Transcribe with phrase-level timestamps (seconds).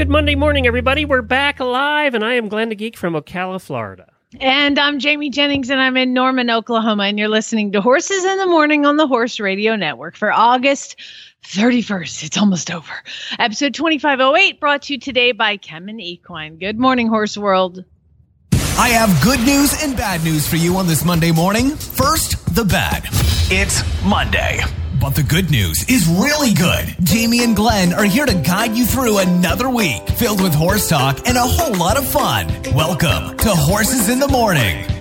[0.00, 1.04] Good Monday morning, everybody.
[1.04, 4.10] We're back live, and I am Glenn the Geek from Ocala, Florida.
[4.40, 7.02] And I'm Jamie Jennings, and I'm in Norman, Oklahoma.
[7.02, 10.96] And you're listening to Horses in the Morning on the Horse Radio Network for August
[11.44, 12.24] 31st.
[12.24, 12.90] It's almost over.
[13.38, 16.56] Episode 2508 brought to you today by Kemin Equine.
[16.56, 17.84] Good morning, Horse World.
[18.78, 21.76] I have good news and bad news for you on this Monday morning.
[21.76, 23.04] First, the bad.
[23.50, 24.62] It's Monday.
[25.00, 26.94] But the good news is really good.
[27.02, 31.26] Jamie and Glenn are here to guide you through another week filled with horse talk
[31.26, 32.48] and a whole lot of fun.
[32.74, 34.99] Welcome to Horses in the Morning.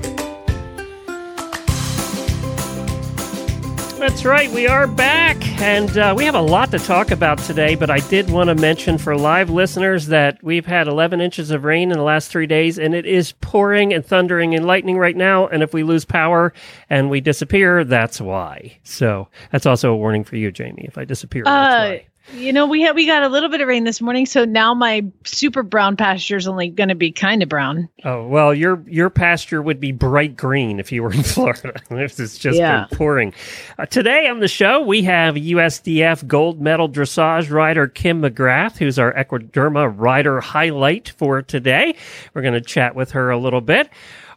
[4.00, 7.76] That's right, we are back, and uh, we have a lot to talk about today.
[7.76, 11.66] But I did want to mention for live listeners that we've had 11 inches of
[11.66, 15.16] rain in the last three days, and it is pouring and thundering and lightning right
[15.18, 15.48] now.
[15.48, 16.54] And if we lose power
[16.90, 18.78] and we disappear, that's why.
[18.84, 20.86] So that's also a warning for you, Jamie.
[20.88, 22.06] If I disappear, that's Uh, why.
[22.34, 24.74] You know, we had we got a little bit of rain this morning, so now
[24.74, 27.90] my super brown pasture is only going to be kind of brown.
[28.04, 31.74] Oh well, your your pasture would be bright green if you were in Florida.
[31.90, 32.86] This is just Yeah.
[32.90, 33.34] been pouring.
[33.78, 39.00] Uh, today on the show, we have USDF gold medal dressage rider Kim McGrath, who's
[39.00, 41.96] our Equiderma rider highlight for today.
[42.34, 43.90] We're going to chat with her a little bit.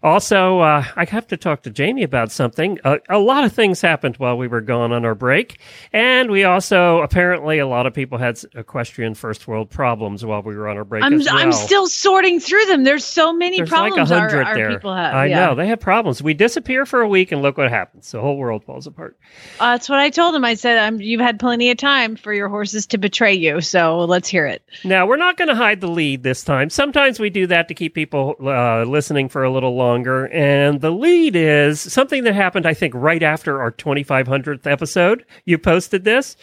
[0.03, 2.78] Also, uh, I have to talk to Jamie about something.
[2.83, 5.61] Uh, a lot of things happened while we were gone on our break,
[5.92, 10.56] and we also apparently a lot of people had equestrian first world problems while we
[10.56, 11.05] were on our break.
[11.05, 11.36] I'm as well.
[11.36, 12.84] I'm still sorting through them.
[12.84, 14.70] There's so many There's problems like a our, our there.
[14.70, 15.14] people have.
[15.14, 15.47] I yeah.
[15.47, 16.23] know they have problems.
[16.23, 18.11] We disappear for a week, and look what happens.
[18.11, 19.17] The whole world falls apart.
[19.61, 20.45] Uh, that's what I told him.
[20.45, 24.01] I said, um, "You've had plenty of time for your horses to betray you, so
[24.01, 26.70] let's hear it." Now we're not going to hide the lead this time.
[26.70, 30.91] Sometimes we do that to keep people uh, listening for a little longer, and the
[30.91, 32.67] lead is something that happened.
[32.67, 35.25] I think right after our 2500th episode.
[35.45, 36.36] You posted this.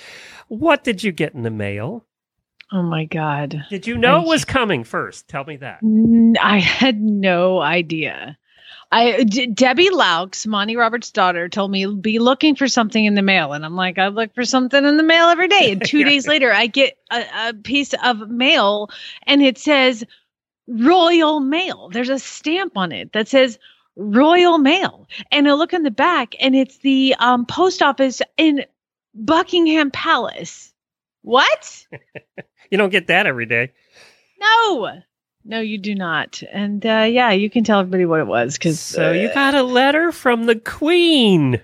[0.48, 2.06] What did you get in the mail?
[2.72, 5.28] Oh my god, Did you know I- it was coming first?
[5.28, 5.80] Tell me that.
[5.84, 8.38] N- I had no idea.
[8.92, 13.22] I D- Debbie Loucks, Monty Roberts' daughter, told me be looking for something in the
[13.24, 15.72] mail, and I'm like, I look for something in the mail every day.
[15.72, 16.06] And two Yeah.
[16.10, 18.90] days later, I get a, a piece of mail,
[19.28, 20.04] and it says
[20.70, 21.90] Royal Mail.
[21.90, 23.58] There's a stamp on it that says
[23.96, 28.64] Royal Mail, and I look in the back, and it's the um, post office in
[29.14, 30.74] Buckingham Palace.
[31.24, 31.86] What?
[32.72, 33.72] You don't get that every day.
[34.40, 35.02] No,
[35.44, 36.44] no, you do not.
[36.52, 39.64] And uh, yeah, you can tell everybody what it was because So you got a
[39.64, 41.60] letter from the Queen.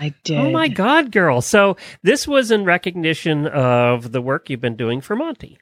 [0.00, 0.38] I did.
[0.38, 1.40] Oh my God, girl.
[1.40, 5.58] So this was in recognition of the work you've been doing for Monty.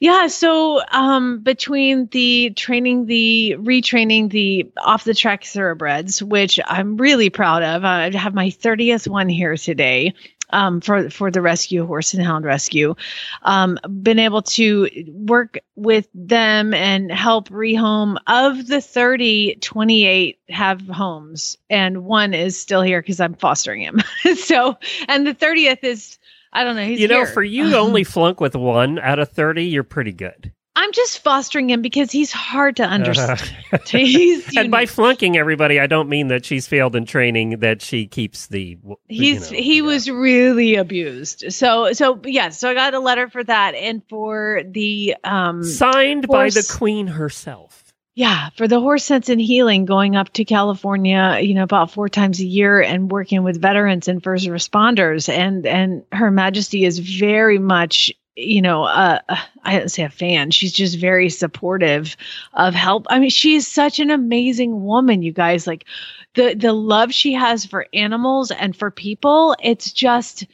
[0.00, 0.26] Yeah.
[0.28, 7.30] So um, between the training, the retraining, the off the track thoroughbreds, which I'm really
[7.30, 10.14] proud of, I have my 30th one here today.
[10.52, 12.96] Um, for for the rescue horse and hound rescue,
[13.42, 18.16] um, been able to work with them and help rehome.
[18.26, 24.00] Of the 30, 28 have homes, and one is still here because I'm fostering him.
[24.34, 26.18] so, and the 30th is
[26.52, 26.84] I don't know.
[26.84, 27.26] He's you know, here.
[27.26, 30.52] for you to only flunk with one out of 30, you're pretty good.
[30.76, 33.42] I'm just fostering him because he's hard to understand.
[33.72, 37.82] Uh, he's and by flunking everybody, I don't mean that she's failed in training, that
[37.82, 38.76] she keeps the.
[38.76, 39.82] w- you he's know, he yeah.
[39.82, 41.52] was really abused.
[41.52, 46.28] So so yes, so I got a letter for that and for the um signed
[46.28, 47.79] by the Queen herself.
[48.20, 52.06] Yeah, for the horse sense and healing going up to California, you know, about four
[52.06, 56.98] times a year and working with veterans and first responders and and her majesty is
[56.98, 59.20] very much you know, uh,
[59.64, 60.50] I don't say a fan.
[60.50, 62.14] She's just very supportive
[62.52, 63.06] of help.
[63.08, 65.66] I mean, she is such an amazing woman, you guys.
[65.66, 65.86] Like
[66.34, 70.44] the the love she has for animals and for people, it's just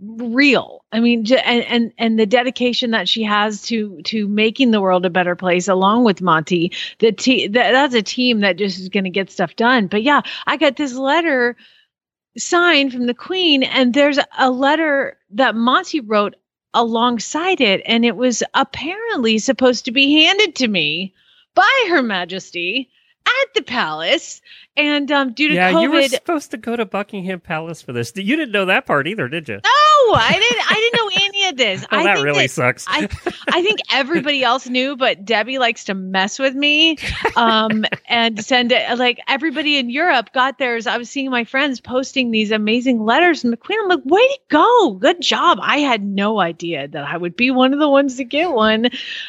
[0.00, 0.84] unreal.
[0.92, 4.80] I mean, j- and and and the dedication that she has to to making the
[4.80, 6.72] world a better place, along with Monty.
[6.98, 9.86] The te- that, that's a team that just is going to get stuff done.
[9.86, 11.56] But yeah, I got this letter
[12.36, 16.34] signed from the Queen, and there's a letter that Monty wrote
[16.74, 21.14] alongside it, and it was apparently supposed to be handed to me
[21.54, 22.90] by Her Majesty
[23.26, 24.40] at the palace.
[24.76, 27.92] And um, due to Yeah, COVID, you were supposed to go to Buckingham Palace for
[27.92, 28.12] this.
[28.16, 29.60] You didn't know that part either, did you?
[29.62, 29.70] no,
[30.12, 30.70] I didn't.
[30.70, 31.10] I didn't know
[31.44, 31.84] any of this.
[31.90, 32.84] Oh, I that think really that- sucks.
[32.88, 33.08] I
[33.48, 36.96] I think everybody else knew, but Debbie likes to mess with me,
[37.36, 38.98] um, and send it.
[38.98, 40.86] Like everybody in Europe got theirs.
[40.86, 43.78] I was seeing my friends posting these amazing letters from the Queen.
[43.82, 45.58] I'm like, way to go, good job.
[45.60, 48.88] I had no idea that I would be one of the ones to get one.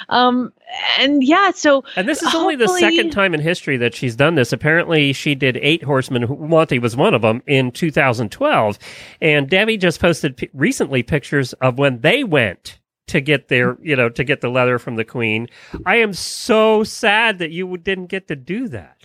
[0.10, 0.52] Um,
[1.00, 4.36] and yeah, so And this is only the second time in history that she's done
[4.36, 4.52] this.
[4.52, 6.26] Apparently, she did eight horsemen.
[6.50, 8.80] Monty was one of them in 2012.
[9.22, 13.96] And Debbie just posted p- recently pictures of when they went to get their, you
[13.96, 15.48] know, to get the leather from the queen.
[15.86, 18.98] I am so sad that you didn't get to do that.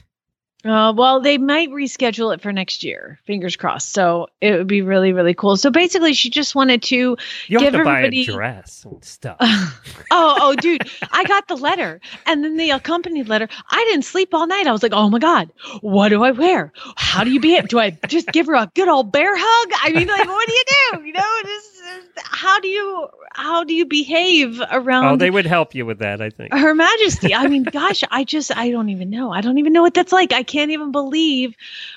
[0.62, 3.18] Uh, well, they might reschedule it for next year.
[3.24, 3.94] Fingers crossed.
[3.94, 5.56] So it would be really, really cool.
[5.56, 7.16] So basically, she just wanted to
[7.48, 8.22] You have give to buy everybody.
[8.22, 9.36] a dress and stuff.
[10.10, 10.82] oh, oh, dude,
[11.12, 13.48] I got the letter and then the accompanied letter.
[13.70, 14.66] I didn't sleep all night.
[14.66, 15.50] I was like, oh my God,
[15.80, 16.72] what do I wear?
[16.96, 17.68] How do you behave?
[17.68, 19.70] Do I just give her a good old bear hug?
[19.82, 21.04] I mean, like, what do you do?
[21.06, 21.79] You know, just,
[22.24, 26.20] how do you, how do you behave around oh, they would help you with that,
[26.20, 26.52] I think.
[26.52, 27.34] her majesty.
[27.34, 29.32] I mean gosh i just i don't even know.
[29.32, 30.32] I don't even know what that's like.
[30.32, 31.54] I can't even believe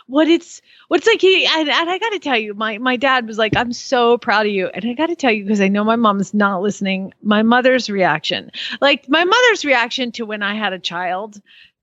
[0.07, 1.21] what it's what's like.
[1.21, 4.45] He and, and i gotta tell you my my dad was like i'm so proud
[4.45, 4.67] of you.
[4.67, 8.51] And i gotta tell you because i know my mom's not listening my mother's reaction
[8.81, 11.41] like my mother's reaction to when i had a child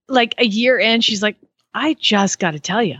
[0.08, 1.36] like a year in she's like
[1.74, 2.96] i just gotta tell you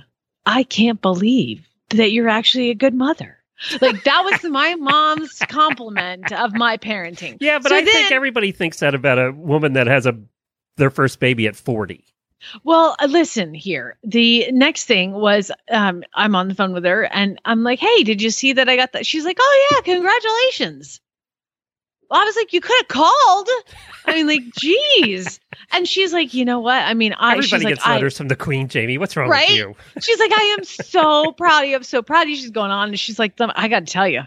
[0.46, 3.39] i can't believe that you're actually a good mother
[3.80, 8.52] like that was my mom's compliment of my parenting Yeah, but So I think everybody
[8.52, 10.18] thinks that about a woman that has a
[10.76, 12.04] their first baby at 40.
[12.64, 13.98] Well, uh, listen here.
[14.02, 18.02] The next thing was um, I'm on the phone with her and I'm like, hey,
[18.02, 19.06] did you see that I got that?
[19.06, 21.00] She's like, oh, yeah, congratulations.
[22.10, 23.48] Well, I was like, you could have called.
[24.04, 25.38] I mean, like, geez.
[25.72, 26.82] And she's like, you know what?
[26.82, 28.98] I mean, I, Everybody like, gets I, letters from the queen, Jamie.
[28.98, 29.48] What's wrong Right?
[29.48, 29.76] with you?
[30.00, 31.76] she's like, I am so proud of you.
[31.76, 32.36] I'm so proud of you.
[32.36, 34.22] She's going on and she's like, I got to tell you,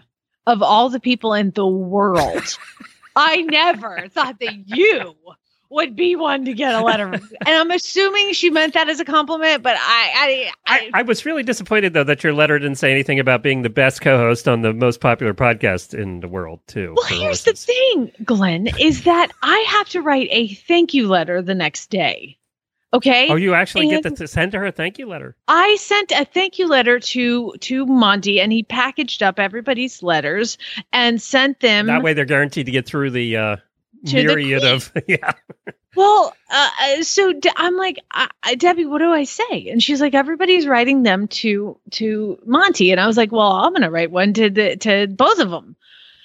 [0.47, 2.57] of all the people in the world,
[3.15, 5.15] I never thought that you
[5.73, 7.11] would be one to get a letter.
[7.45, 11.25] And I'm assuming she meant that as a compliment, but I, I, I, I was
[11.25, 14.61] really disappointed though that your letter didn't say anything about being the best co-host on
[14.61, 16.93] the most popular podcast in the world too.
[16.95, 21.41] Well, here's the thing, Glenn, is that I have to write a thank you letter
[21.41, 22.37] the next day.
[22.93, 23.27] Okay.
[23.29, 25.35] Oh, you actually get to send her a thank you letter.
[25.47, 30.59] I sent a thank you letter to to Monty, and he packaged up everybody's letters
[30.91, 31.87] and sent them.
[31.87, 33.61] That way, they're guaranteed to get through the uh, the
[34.03, 35.33] myriad of yeah.
[35.95, 39.69] Well, uh, so De- I'm like, I, Debbie, what do I say?
[39.69, 43.73] And she's like, everybody's writing them to to Monty, and I was like, well, I'm
[43.73, 45.75] gonna write one to the to both of them.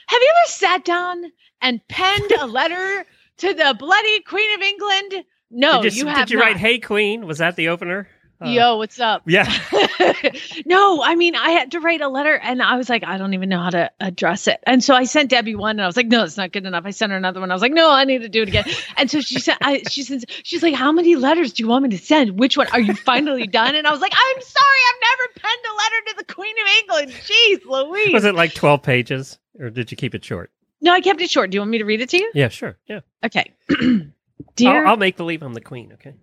[0.06, 1.22] Have you ever sat down
[1.60, 3.04] and penned a letter
[3.38, 5.24] to the bloody Queen of England?
[5.50, 6.44] No, did you, you did have you not.
[6.44, 7.26] write "Hey Queen"?
[7.26, 8.08] Was that the opener?
[8.40, 9.22] Uh, Yo, what's up?
[9.26, 9.44] Yeah.
[10.66, 13.34] no, I mean, I had to write a letter and I was like, I don't
[13.34, 14.60] even know how to address it.
[14.64, 16.84] And so I sent Debbie one and I was like, no, it's not good enough.
[16.86, 17.50] I sent her another one.
[17.50, 18.64] I was like, no, I need to do it again.
[18.96, 21.84] And so she said, I, she says, she's like, how many letters do you want
[21.84, 22.38] me to send?
[22.38, 22.66] Which one?
[22.68, 23.74] Are you finally done?
[23.74, 24.78] And I was like, I'm sorry.
[24.88, 27.12] I've never penned a letter to the Queen of England.
[27.26, 28.12] Jeez, Louise.
[28.12, 30.50] Was it like twelve pages, or did you keep it short?
[30.80, 31.50] No, I kept it short.
[31.50, 32.30] Do you want me to read it to you?
[32.34, 32.76] Yeah, sure.
[32.88, 33.52] Yeah, Okay.
[34.56, 35.92] Dear, I'll, I'll make believe I'm the queen.
[35.94, 36.14] Okay.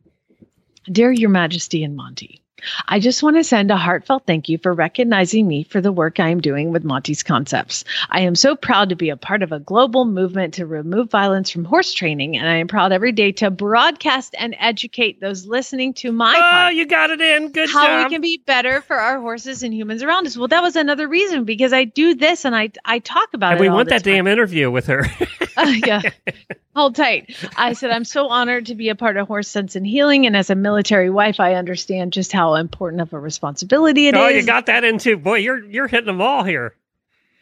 [0.92, 2.42] Dear Your Majesty and Monty,
[2.88, 6.20] I just want to send a heartfelt thank you for recognizing me for the work
[6.20, 7.84] I am doing with Monty's Concepts.
[8.10, 11.50] I am so proud to be a part of a global movement to remove violence
[11.50, 15.94] from horse training, and I am proud every day to broadcast and educate those listening
[15.96, 17.52] to my Oh, podcast you got it in.
[17.52, 18.06] Good how job.
[18.06, 20.38] we can be better for our horses and humans around us.
[20.38, 23.60] Well, that was another reason because I do this and I I talk about and
[23.60, 23.64] it.
[23.64, 24.14] we want that time.
[24.14, 25.06] damn interview with her.
[25.58, 26.02] Uh, yeah.
[26.76, 27.36] Hold tight.
[27.56, 30.26] I said, I'm so honored to be a part of Horse Sense and Healing.
[30.26, 34.22] And as a military wife, I understand just how important of a responsibility it is.
[34.22, 35.18] oh, you got that in too.
[35.18, 36.76] Boy, you're you're hitting them all here.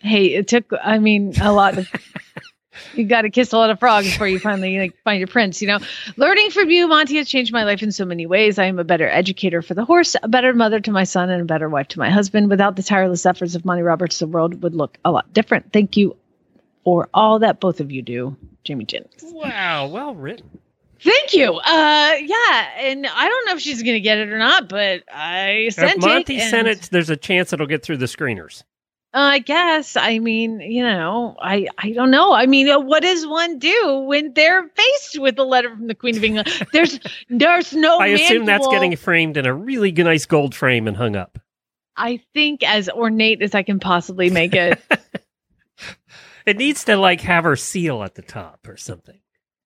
[0.01, 1.89] hey, it took, I mean, a lot of.
[2.95, 5.61] You got to kiss a lot of frogs before you finally like find your prince.
[5.61, 5.79] You know,
[6.17, 8.57] learning from you, Monty, has changed my life in so many ways.
[8.57, 11.41] I am a better educator for the horse, a better mother to my son, and
[11.41, 12.49] a better wife to my husband.
[12.49, 15.71] Without the tireless efforts of Monty Roberts, the world would look a lot different.
[15.71, 16.17] Thank you
[16.83, 19.21] for all that both of you do, Jamie Jennings.
[19.23, 20.59] Wow, well written.
[20.99, 21.53] Thank you.
[21.55, 25.69] Uh, yeah, and I don't know if she's gonna get it or not, but I
[25.71, 26.41] sent if Monty it.
[26.43, 28.63] and, sent it, there's a chance it'll get through the screeners.
[29.13, 29.97] uh, I guess.
[29.97, 32.33] I mean, you know, I I don't know.
[32.33, 35.95] I mean, uh, what does one do when they're faced with a letter from the
[35.95, 36.47] Queen of England?
[36.71, 36.99] There's
[37.29, 37.97] there's no.
[37.99, 41.37] I assume that's getting framed in a really nice gold frame and hung up.
[41.97, 44.79] I think as ornate as I can possibly make it.
[46.45, 49.19] It needs to like have her seal at the top or something.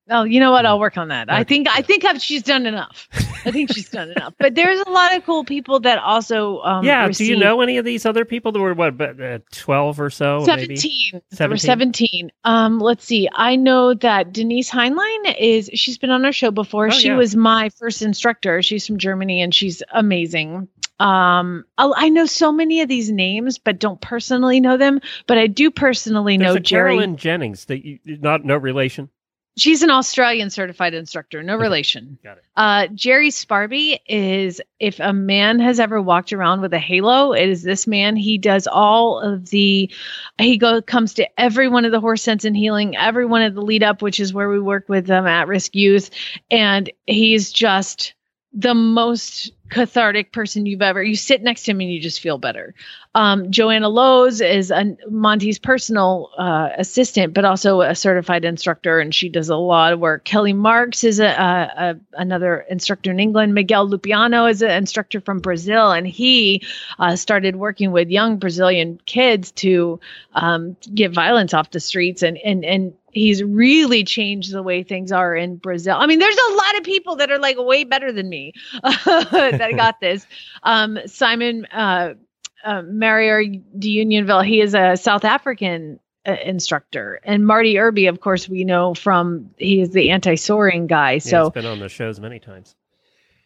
[0.10, 0.66] oh, you know what?
[0.66, 1.32] I'll work on that.
[1.32, 3.08] I think I think I've, she's done enough.
[3.46, 4.34] I think she's done enough.
[4.40, 6.60] But there's a lot of cool people that also.
[6.62, 7.08] Um, yeah.
[7.10, 10.10] Do you know any of these other people that were what, but uh, twelve or
[10.10, 10.44] so?
[10.46, 10.76] maybe?
[10.76, 11.22] 17.
[11.32, 11.58] 17?
[11.58, 12.32] 17.
[12.44, 13.30] Um, let's see.
[13.34, 16.88] I know that Denise Heinlein is, she's been on our show before.
[16.88, 17.16] Oh, she yeah.
[17.16, 18.62] was my first instructor.
[18.62, 20.68] She's from Germany and she's amazing.
[21.00, 25.00] Um, I, I know so many of these names, but don't personally know them.
[25.28, 26.94] But I do personally There's know Jerry.
[26.94, 29.10] Carolyn Jennings that you not no relation.
[29.58, 32.20] She's an Australian certified instructor, no relation.
[32.24, 32.44] Got it.
[32.56, 37.50] Uh, Jerry Sparby is, if a man has ever walked around with a halo, it
[37.50, 38.16] is this man.
[38.16, 39.92] He does all of the,
[40.38, 43.56] he go comes to every one of the horse sense and healing, every one of
[43.56, 46.12] the lead up, which is where we work with um, at risk youth,
[46.52, 48.14] and he's just
[48.54, 51.02] the most cathartic person you've ever.
[51.04, 52.74] You sit next to him and you just feel better.
[53.18, 59.14] Um, Joanna Lowe's is a, Monty's personal uh, assistant, but also a certified instructor, and
[59.14, 60.24] she does a lot of work.
[60.24, 63.56] Kelly Marks is a, a, a another instructor in England.
[63.56, 66.62] Miguel Lupiano is an instructor from Brazil, and he
[67.00, 70.00] uh, started working with young Brazilian kids to
[70.36, 75.12] um, get violence off the streets, and and and he's really changed the way things
[75.12, 75.98] are in Brazil.
[75.98, 79.74] I mean, there's a lot of people that are like way better than me that
[79.76, 80.28] got this.
[80.64, 82.16] Um, Simon uh,
[82.64, 83.44] uh, Marrier
[83.78, 88.64] de Unionville, he is a South African uh, instructor, and Marty Irby, of course, we
[88.64, 91.14] know from he is the anti-soring guy.
[91.14, 92.76] Yeah, So it's been on the shows many times.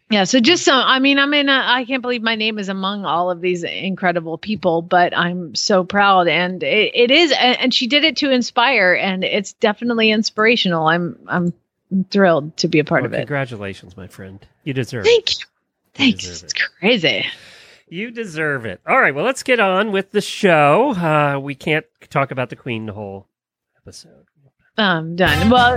[0.10, 2.70] yeah, so just so I mean, I mean, uh, I can't believe my name is
[2.70, 7.32] among all of these incredible people, but I'm so proud, and it, it is.
[7.32, 10.88] And, and she did it to inspire, and it's definitely inspirational.
[10.88, 11.54] I'm I'm
[12.10, 13.18] thrilled to be a part Well, of it.
[13.18, 14.40] congratulations, my friend.
[14.64, 15.10] You deserve it.
[15.10, 15.46] Thank you.
[15.94, 16.24] Thanks.
[16.24, 17.26] deserve It's crazy.
[17.92, 18.80] You deserve it.
[18.88, 20.92] All right, well, let's get on with the show.
[20.92, 23.28] Uh, we can't talk about the Queen the whole
[23.84, 24.28] episode.
[24.78, 25.50] I'm done.
[25.50, 25.76] Well,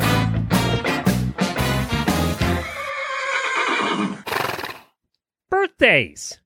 [5.50, 6.38] Birthdays.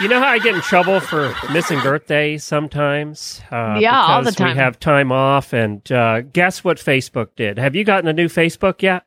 [0.00, 3.40] You know how I get in trouble for missing birthdays sometimes?
[3.50, 4.56] Uh, Yeah, all the because time.
[4.56, 7.58] We have time off, and uh, guess what Facebook did?
[7.58, 9.04] Have you gotten a new Facebook yet?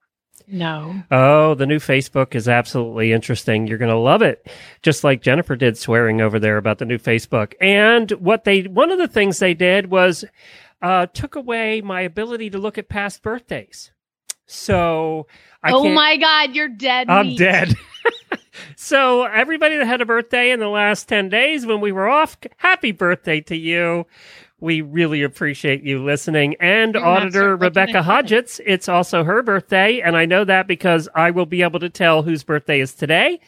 [0.47, 1.01] no.
[1.09, 3.67] Oh, the new Facebook is absolutely interesting.
[3.67, 4.45] You're going to love it.
[4.81, 7.53] Just like Jennifer did swearing over there about the new Facebook.
[7.61, 10.25] And what they, one of the things they did was,
[10.81, 13.91] uh, took away my ability to look at past birthdays.
[14.45, 15.27] So
[15.63, 17.09] I oh my God, you're dead.
[17.09, 17.37] I'm meat.
[17.37, 17.75] dead.
[18.75, 22.37] so everybody that had a birthday in the last 10 days when we were off,
[22.57, 24.05] happy birthday to you.
[24.59, 26.55] We really appreciate you listening.
[26.59, 30.01] And You're Auditor Rebecca Hodgetts, it's also her birthday.
[30.01, 33.39] And I know that because I will be able to tell whose birthday is today,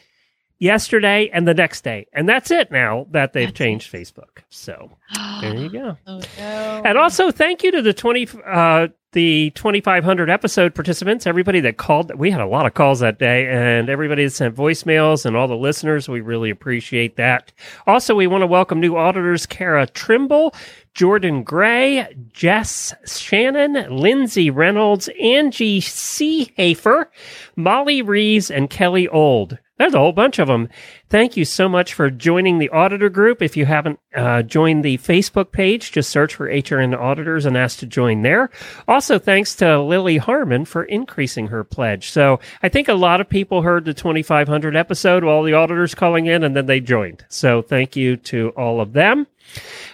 [0.58, 2.08] yesterday, and the next day.
[2.12, 4.38] And that's it now that they've That's changed Facebook.
[4.48, 4.90] So
[5.40, 5.96] there you go.
[6.06, 6.82] Oh, no.
[6.84, 11.60] And also, thank you to the twenty uh, the twenty five hundred episode participants, everybody
[11.60, 12.14] that called.
[12.14, 15.48] We had a lot of calls that day, and everybody that sent voicemails, and all
[15.48, 16.08] the listeners.
[16.08, 17.50] We really appreciate that.
[17.86, 20.54] Also, we want to welcome new auditors: Kara Trimble,
[20.92, 26.52] Jordan Gray, Jess Shannon, Lindsay Reynolds, Angie C.
[26.56, 27.10] Hafer,
[27.56, 29.58] Molly Rees, and Kelly Old.
[29.76, 30.68] There's a whole bunch of them.
[31.08, 33.42] Thank you so much for joining the auditor group.
[33.42, 37.80] If you haven't uh, joined the Facebook page, just search for HRN Auditors and ask
[37.80, 38.50] to join there.
[38.86, 42.10] Also, thanks to Lily Harmon for increasing her pledge.
[42.10, 46.26] So I think a lot of people heard the 2500 episode, all the auditors calling
[46.26, 47.24] in, and then they joined.
[47.28, 49.26] So thank you to all of them.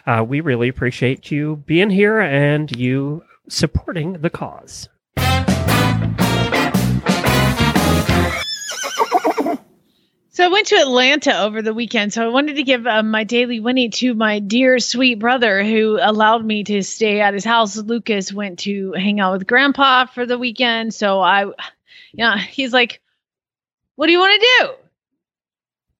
[0.06, 4.90] Uh, we really appreciate you being here and you supporting the cause.
[10.32, 12.12] So I went to Atlanta over the weekend.
[12.12, 15.98] So I wanted to give um, my daily Winnie to my dear sweet brother who
[16.00, 17.76] allowed me to stay at his house.
[17.76, 20.94] Lucas went to hang out with grandpa for the weekend.
[20.94, 21.46] So I,
[22.12, 23.00] yeah, he's like,
[23.96, 24.72] what do you want to do?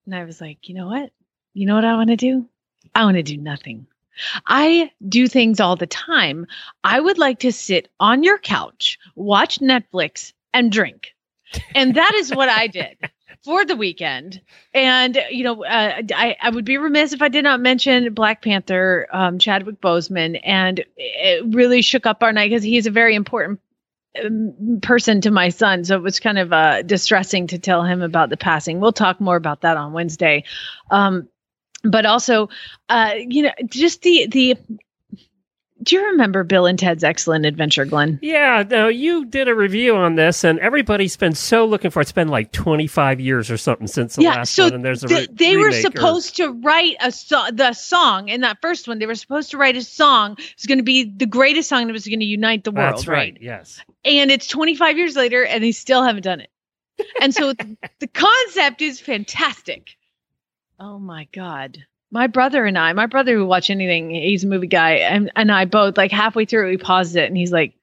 [0.05, 1.11] And I was like, you know what?
[1.53, 2.47] You know what I want to do?
[2.95, 3.85] I want to do nothing.
[4.47, 6.47] I do things all the time.
[6.85, 11.15] I would like to sit on your couch, watch Netflix, and drink.
[11.75, 12.97] And that is what I did
[13.43, 14.41] for the weekend.
[14.73, 18.41] And, you know, uh, I, I would be remiss if I did not mention Black
[18.41, 20.39] Panther, um, Chadwick Boseman.
[20.43, 23.59] And it really shook up our night because he's a very important
[24.23, 25.83] um, person to my son.
[25.85, 28.79] So it was kind of uh, distressing to tell him about the passing.
[28.79, 30.43] We'll talk more about that on Wednesday.
[30.91, 31.27] Um,
[31.83, 32.49] but also,
[32.89, 34.57] uh, you know, just the, the,
[35.83, 38.19] do you remember Bill and Ted's Excellent Adventure, Glenn?
[38.21, 42.03] Yeah, no, you did a review on this, and everybody's been so looking for it.
[42.03, 45.03] It's been like 25 years or something since the yeah, last so one, and there's
[45.03, 48.59] a re- they were remake or- supposed to write a so- the song in that
[48.61, 48.99] first one.
[48.99, 50.33] They were supposed to write a song.
[50.33, 52.93] It was going to be the greatest song that was going to unite the world.
[52.93, 53.37] That's right.
[53.41, 53.81] Yes.
[54.05, 56.49] And it's 25 years later, and they still haven't done it.
[57.19, 57.53] And so
[57.99, 59.97] the concept is fantastic.
[60.79, 61.85] Oh my god.
[62.11, 65.51] My brother and I, my brother who watch anything, he's a movie guy, and, and
[65.51, 67.73] I both like halfway through it, we paused it, and he's like,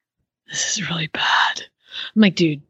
[0.47, 1.63] "This is really bad."
[2.15, 2.61] I'm like, "Dude,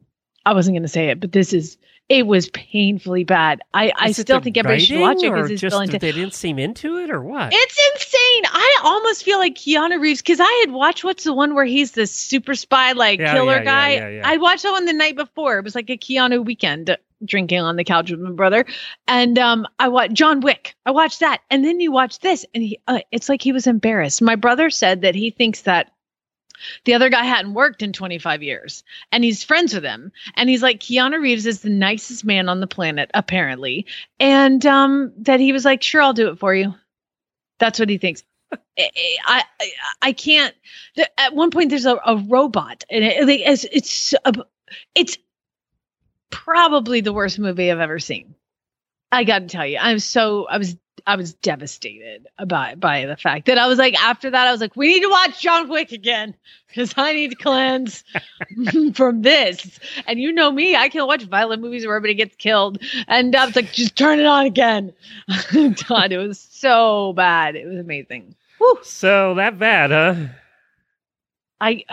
[0.46, 1.76] I wasn't gonna say it, but this is
[2.08, 3.60] it was painfully bad.
[3.72, 6.00] I I Is it still think everybody should watch it because it's just intense.
[6.00, 7.50] they didn't seem into it, or what?
[7.52, 8.44] It's insane.
[8.52, 11.92] I almost feel like Keanu Reeves because I had watched what's the one where he's
[11.92, 14.10] the super spy like Yeah, killer yeah, guy.
[14.10, 14.22] yeah.
[14.24, 15.58] I watched that one the night before.
[15.58, 18.64] It was like a Keanu weekend drinking on the couch with my brother,
[19.06, 20.74] and um, I watched John Wick.
[20.86, 23.66] I watched that, and then you watch this, and he, uh, it's like he was
[23.68, 24.20] embarrassed.
[24.22, 25.92] My brother said that he thinks that
[26.84, 30.62] the other guy hadn't worked in 25 years and he's friends with him and he's
[30.62, 33.86] like keanu reeves is the nicest man on the planet apparently
[34.18, 36.74] and um that he was like sure i'll do it for you
[37.58, 38.22] that's what he thinks
[38.78, 39.70] I, I
[40.02, 40.54] I- can't.
[41.18, 44.14] At one point, there's a, a robot, and it, like, it's it's
[44.96, 45.18] it's
[46.30, 48.34] probably the worst movie I've ever seen.
[49.12, 50.76] I got to tell you, I'm so I was
[51.06, 54.60] I was devastated by by the fact that I was like after that I was
[54.60, 56.34] like we need to watch John Wick again
[56.68, 58.04] because I need to cleanse
[58.94, 59.78] from this.
[60.06, 62.78] And you know me, I can watch violent movies where everybody gets killed,
[63.08, 64.92] and I was like just turn it on again.
[65.88, 67.56] God, it was so bad.
[67.56, 68.34] It was amazing.
[68.82, 70.32] So that bad, huh?
[71.60, 71.84] I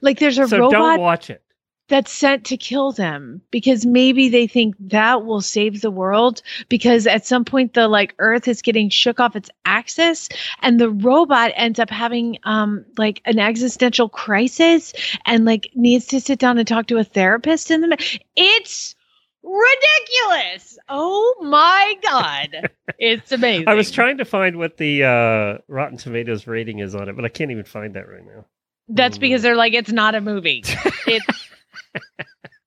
[0.00, 1.42] like there's a so robot don't watch it.
[1.88, 7.06] That's sent to kill them because maybe they think that will save the world because
[7.06, 10.28] at some point the like earth is getting shook off its axis
[10.62, 14.94] and the robot ends up having um like an existential crisis
[15.26, 18.94] and like needs to sit down and talk to a therapist in the it's
[19.42, 20.78] ridiculous.
[20.88, 22.70] Oh my god.
[22.98, 23.66] It's amazing.
[23.66, 27.24] I was trying to find what the uh, Rotten Tomatoes rating is on it, but
[27.24, 28.44] I can't even find that right now.
[28.88, 30.62] that's because they're like it's not a movie.
[31.06, 31.26] It's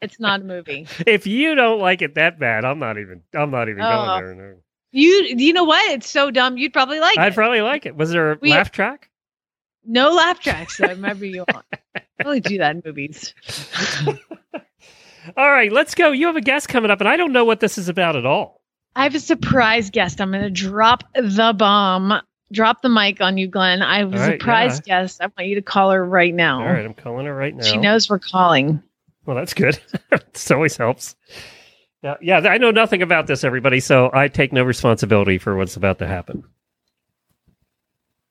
[0.01, 3.21] it's not a movie If you don't like it that bad, I'm not even.
[3.33, 4.19] I'm not even Oh.
[4.21, 4.51] going there.
[4.53, 4.57] No.
[4.91, 5.89] You you know what?
[5.91, 6.57] It's so dumb.
[6.57, 7.21] You'd probably like it.
[7.21, 7.35] I'd it.
[7.35, 7.95] probably like it.
[7.95, 9.09] Was there a We- laugh track?
[9.89, 10.77] no laugh tracks.
[10.77, 11.63] So remember you on.
[11.95, 13.33] I only do that in movies.
[15.35, 16.11] All right, let's go.
[16.11, 18.25] You have a guest coming up, and I don't know what this is about at
[18.25, 18.61] all.
[18.95, 20.21] I have a surprise guest.
[20.21, 22.13] I'm going to drop the bomb.
[22.51, 23.81] Drop the mic on you, Glenn.
[23.81, 25.21] I have a right, surprise guest.
[25.21, 26.61] I want you to call her right now.
[26.61, 27.63] All right, I'm calling her right now.
[27.63, 28.81] She knows we're calling.
[29.27, 29.77] Well, that's good.
[30.33, 31.15] this always helps.
[32.01, 32.37] Yeah, yeah.
[32.39, 36.07] I know nothing about this, everybody, so I take no responsibility for what's about to
[36.07, 36.43] happen.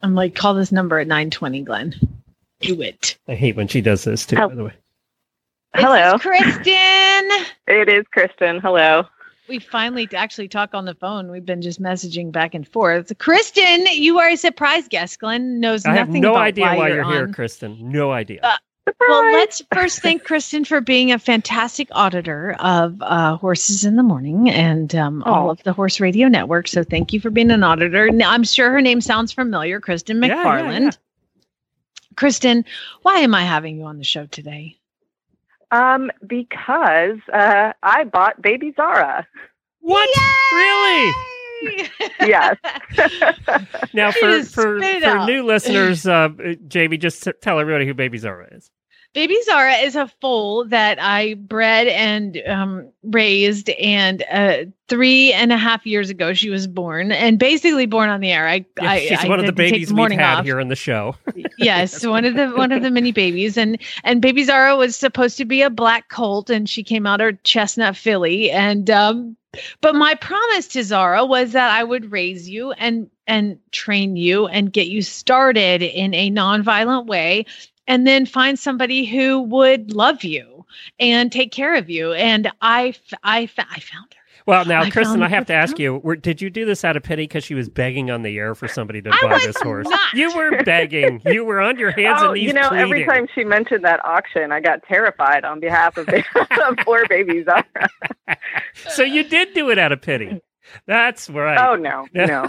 [0.00, 1.94] I'm like, call this number at 920, Glenn.
[2.60, 3.18] Do it.
[3.28, 4.36] I hate when she does this too.
[4.40, 4.48] Oh.
[4.48, 4.72] By the way,
[5.74, 6.12] Hello.
[6.12, 7.30] This is Kristen.
[7.68, 8.60] It is Kristen.
[8.60, 9.04] Hello.
[9.48, 11.30] we finally actually talk on the phone.
[11.30, 13.12] We've been just messaging back and forth.
[13.18, 15.18] Kristen, you are a surprise guest.
[15.18, 17.34] Glenn knows nothing I have no about idea why you're, here, on.
[17.34, 17.90] Kristen.
[17.90, 18.40] No idea.
[18.42, 18.56] Uh,
[18.88, 19.08] Surprise.
[19.08, 24.02] Well, let's first thank Kristen for being a fantastic auditor of uh, Horses in the
[24.04, 25.50] Morning and um, all Oh.
[25.50, 26.68] of the Horse Radio Network.
[26.68, 28.10] So thank you for being an auditor.
[28.10, 30.80] Now, I'm sure her name sounds familiar, Kristen Yeah, yeah, McFarland.
[30.82, 30.90] yeah.
[32.16, 32.64] Kristen,
[33.02, 34.76] why am I having you on the show today?
[35.72, 39.26] um, because uh, I bought baby Zara.
[39.80, 40.08] what?
[40.52, 41.14] Really?
[42.20, 42.56] Yes.
[43.94, 46.28] Now, for for, for new listeners, uh,
[46.68, 48.70] Jamie, just tell everybody who Baby Zara is.
[49.16, 55.54] Baby Zara is a foal that I bred and um, raised, and uh, three and
[55.54, 58.46] a half years ago she was born, and basically born on the air.
[58.46, 60.44] I, Yeah, I she's I one of the babies we've had off.
[60.44, 61.16] here on the show.
[61.56, 65.38] yes, one of the one of the mini babies, and and baby Zara was supposed
[65.38, 69.34] to be a black colt, and she came out a chestnut filly, and um,
[69.80, 74.46] but my promise to Zara was that I would raise you and and train you
[74.46, 77.46] and get you started in a nonviolent way,
[77.86, 80.64] and then find somebody who would love you
[80.98, 84.20] and take care of you, and I f- I f- I found her.
[84.46, 86.96] Well, now, I Kristen, I have to ask you: were, Did you do this out
[86.96, 89.44] of pity because she was begging on the air for somebody to I buy was
[89.44, 89.88] this horse?
[89.88, 90.14] not.
[90.14, 91.20] You were begging.
[91.26, 94.04] You were on your hands oh, and knees you know, every time she mentioned that
[94.04, 96.08] auction, I got terrified on behalf of,
[96.68, 97.64] of poor baby Zara.
[98.88, 100.40] So you did do it out of pity.
[100.86, 101.58] That's right.
[101.58, 102.48] Oh no, no.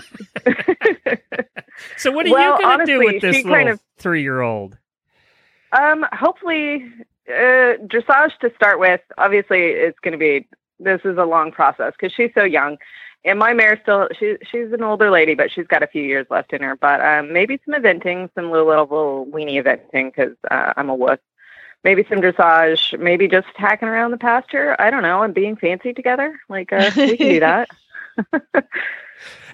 [1.97, 4.77] so what are well, you going to do with this she little kind of- three-year-old?
[5.71, 6.85] Um, hopefully,
[7.27, 9.01] uh, dressage to start with.
[9.17, 10.47] Obviously, it's going to be
[10.79, 12.77] this is a long process because she's so young.
[13.25, 16.27] And my mare still she she's an older lady, but she's got a few years
[16.29, 16.75] left in her.
[16.75, 21.19] But um, maybe some eventing, some little little weenie eventing because uh, I'm a wuss.
[21.83, 24.75] Maybe some dressage, maybe just hacking around the pasture.
[24.79, 26.39] I don't know, and being fancy together.
[26.47, 27.69] Like uh, we can do that.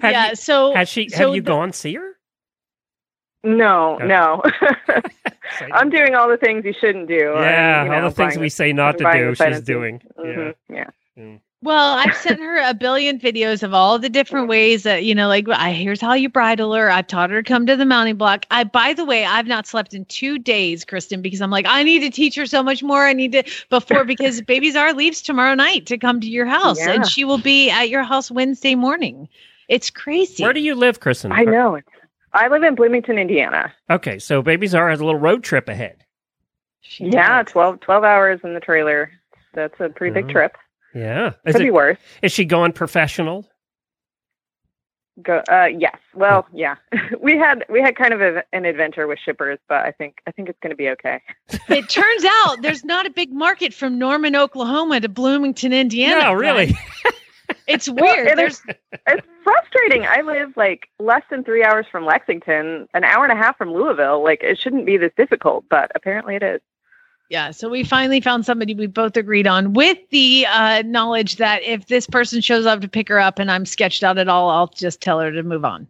[0.02, 0.30] Have yeah.
[0.30, 1.10] you, so has she?
[1.10, 2.17] so have you the- gone see her?
[3.43, 4.08] No, Okay.
[4.08, 4.41] no.
[5.73, 7.34] I'm doing all the things you shouldn't do.
[7.36, 9.63] yeah, and, you all the things we say not to do, she's fantasy.
[9.63, 10.01] doing.
[10.17, 10.86] Mhm, yeah.
[11.15, 11.36] Yeah.
[11.62, 15.27] Well, I've sent her a billion videos of all the different ways that you know,
[15.29, 16.89] like I here's how you bridle her.
[16.89, 18.45] I've taught her to come to the mounting block.
[18.51, 21.84] I, by the way, I've not slept in two days, Kristen, because I'm like, I
[21.84, 23.06] need to teach her so much more.
[23.06, 26.79] I need to before because Baby Zara leaves tomorrow night to come to your house,
[26.79, 26.91] Yeah.
[26.93, 29.29] and she will be at your house Wednesday morning.
[29.69, 30.43] It's crazy.
[30.43, 31.32] Where do you live, Kristen?
[31.32, 31.75] I know.
[31.75, 31.88] It's,
[32.34, 33.74] I live in Bloomington, Indiana.
[33.89, 36.04] Okay, so Baby Zara has a little road trip ahead.
[36.82, 37.52] She Yeah, does.
[37.52, 39.12] 12, 12 hours in the trailer.
[39.54, 40.32] That's a pretty big Mhm.
[40.32, 40.58] trip.
[40.96, 41.34] Yeah.
[41.46, 41.98] Is, Could be it, worse.
[42.22, 43.48] is she going professional?
[45.22, 45.43] Go.
[45.48, 45.96] Uh, yes.
[46.15, 46.76] Well, yeah.
[47.22, 50.32] we had we had kind of a, an adventure with shippers, but I think I
[50.32, 51.22] think it's going to be okay.
[51.69, 56.22] It turns out there's not a big market from Norman, Oklahoma to Bloomington, Indiana.
[56.22, 56.76] no, really.
[57.67, 58.28] It's weird.
[58.28, 58.62] it There's
[59.08, 60.06] It's frustrating.
[60.06, 63.73] I live like less than three hours from Lexington, an hour and a half from
[63.73, 64.23] Louisville.
[64.23, 66.62] Like it shouldn't be this difficult, but apparently it is.
[67.30, 71.63] Yeah, so we finally found somebody we both agreed on with the uh, knowledge that
[71.63, 74.49] if this person shows up to pick her up and I'm sketched out at all,
[74.49, 75.88] I'll just tell her to move on.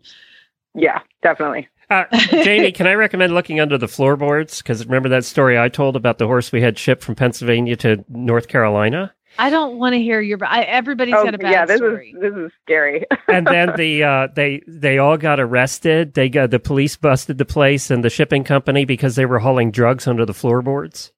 [0.74, 1.68] Yeah, definitely.
[1.90, 2.06] Uh,
[2.44, 4.60] Jamie, can I recommend looking under the floorboards?
[4.60, 8.06] Because remember that story I told about the horse we had shipped from Pennsylvania to
[8.10, 9.14] North Carolina?
[9.40, 10.38] I don't want to hear your.
[10.46, 11.66] I, everybody's Oh, got a bad yeah.
[11.66, 12.14] This story.
[12.16, 13.06] is this is scary.
[13.28, 16.14] and then the uh, they they all got arrested.
[16.14, 19.72] They got the police busted the place and the shipping company because they were hauling
[19.72, 21.12] drugs under the floorboards.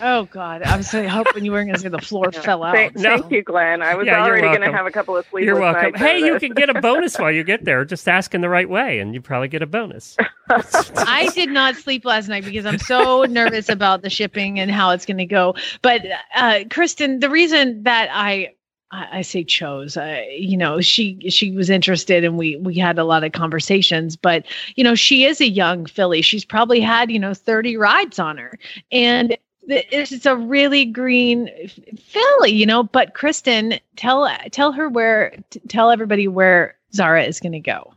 [0.00, 2.74] Oh God, I was so hoping you weren't going to say the floor fell out.
[2.74, 3.18] Thank, No.
[3.18, 3.82] thank you, Glenn.
[3.82, 5.92] I was Yeah, you're already going to have a couple of sleepless You're welcome.
[5.92, 7.84] nights Hey, you can get a bonus while you get there.
[7.84, 10.16] Just ask in the right way, and you probably get a bonus.
[10.50, 14.90] I did not sleep last night because I'm so nervous about the shipping and how
[14.90, 15.54] it's going to go.
[15.82, 16.02] But
[16.34, 18.54] uh, Kristen, the reason that I
[18.90, 22.98] I I say chose, uh, you know, she she was interested and we we had
[22.98, 24.16] a lot of conversations.
[24.16, 26.22] But you know, she is a young filly.
[26.22, 28.58] She's probably had you know 30 rides on her,
[28.90, 31.50] and th- it's a really green
[31.98, 32.82] filly, you know.
[32.82, 35.34] But Kristen, tell tell her where,
[35.68, 37.92] tell everybody where Zara is going to go.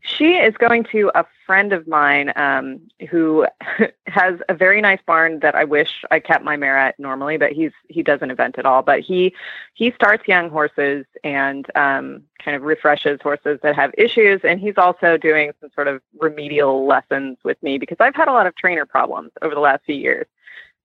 [0.00, 3.46] She is going to a friend of mine um, who
[4.06, 7.52] has a very nice barn that I wish I kept my mare at normally, but
[7.52, 8.82] he's he doesn't event at all.
[8.82, 9.34] But he
[9.72, 14.76] he starts young horses and um, kind of refreshes horses that have issues, and he's
[14.76, 18.54] also doing some sort of remedial lessons with me because I've had a lot of
[18.56, 20.26] trainer problems over the last few years.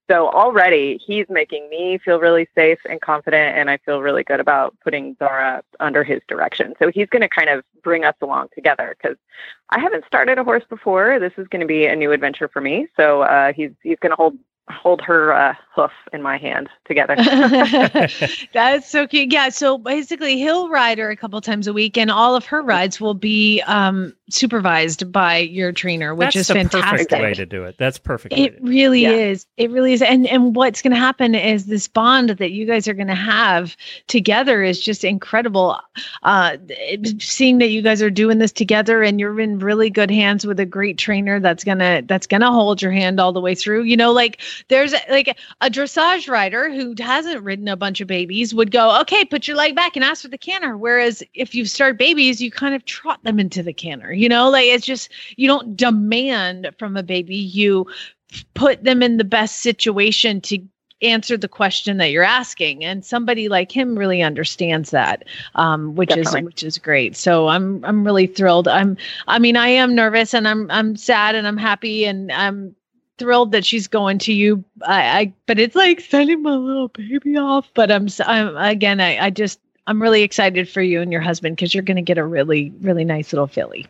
[0.10, 4.40] So already he's making me feel really safe and confident, and I feel really good
[4.40, 6.74] about putting Zara under his direction.
[6.80, 9.18] So he's going to kind of bring us along together because
[9.70, 11.20] I haven't started a horse before.
[11.20, 12.88] This is going to be a new adventure for me.
[12.98, 14.38] So uh, he's he's going to hold
[14.72, 17.16] hold her uh, hoof in my hand together.
[18.54, 19.32] That's so cute.
[19.32, 19.50] Yeah.
[19.50, 23.00] So basically, he'll ride her a couple times a week, and all of her rides
[23.00, 27.10] will be um, supervised by your trainer, which That's is the fantastic.
[27.10, 27.76] perfect way to do it.
[27.78, 28.34] That's perfect.
[28.38, 29.12] It really Yeah.
[29.12, 29.46] is.
[29.58, 30.02] It really is.
[30.02, 33.16] And and what's going to happen is this bond that you guys are going to
[33.16, 33.76] have
[34.08, 35.80] together is just incredible.
[36.24, 36.58] Uh,
[37.20, 40.60] seeing that you guys are doing this together and you're in really good hands with
[40.60, 43.84] a great trainer that's gonna that's gonna hold your hand all the way through.
[43.84, 48.54] You know, like there's like a dressage rider who hasn't ridden a bunch of babies
[48.54, 50.78] would go, okay, put your leg back and ask for the canter.
[50.78, 54.14] Whereas if you start babies, you kind of trot them into the canter.
[54.14, 57.36] You know, like it's just you don't demand from a baby.
[57.36, 57.88] You
[58.54, 60.60] put them in the best situation to
[61.02, 65.24] answer the question that you're asking and somebody like him really understands that
[65.56, 66.42] um, which Definitely.
[66.42, 70.34] is which is great so i'm i'm really thrilled i'm i mean i am nervous
[70.34, 72.76] and i'm i'm sad and i'm happy and i'm
[73.20, 77.38] thrilled that she's going to you i, I but it's like sending my little baby
[77.38, 81.22] off but i'm i'm again i i just i'm really excited for you and your
[81.22, 83.88] husband because you're going to get a really really nice little filly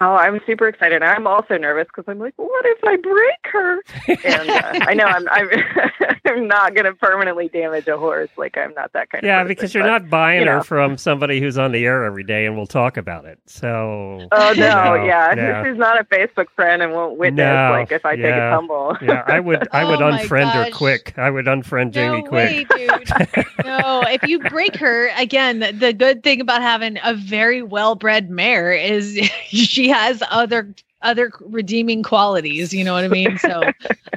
[0.00, 1.02] oh, I'm super excited.
[1.02, 3.82] I'm also nervous because I'm like, what if I break her?
[4.24, 5.50] And uh, I know I'm I'm,
[6.28, 8.28] I'm not going to permanently damage a horse.
[8.36, 10.96] Like I'm not that kind of Yeah, because you're but- not buying you her from
[10.98, 13.38] somebody who's on the air every day and we'll talk about it.
[13.46, 15.34] So Oh no, No, yeah.
[15.36, 15.64] yeah.
[15.64, 18.48] She's not a Facebook friend and won't witness No, like if I take yeah.
[18.48, 18.96] a tumble.
[19.02, 21.14] yeah, I would I would Oh unfriend her quick.
[21.18, 22.68] I would unfriend Jamie no quick.
[22.68, 22.88] dude.
[23.64, 28.30] no, if you break her again, the, the good thing about having a very well-bred
[28.30, 32.74] mare is she has other other redeeming qualities.
[32.74, 33.38] You know what I mean?
[33.38, 33.62] So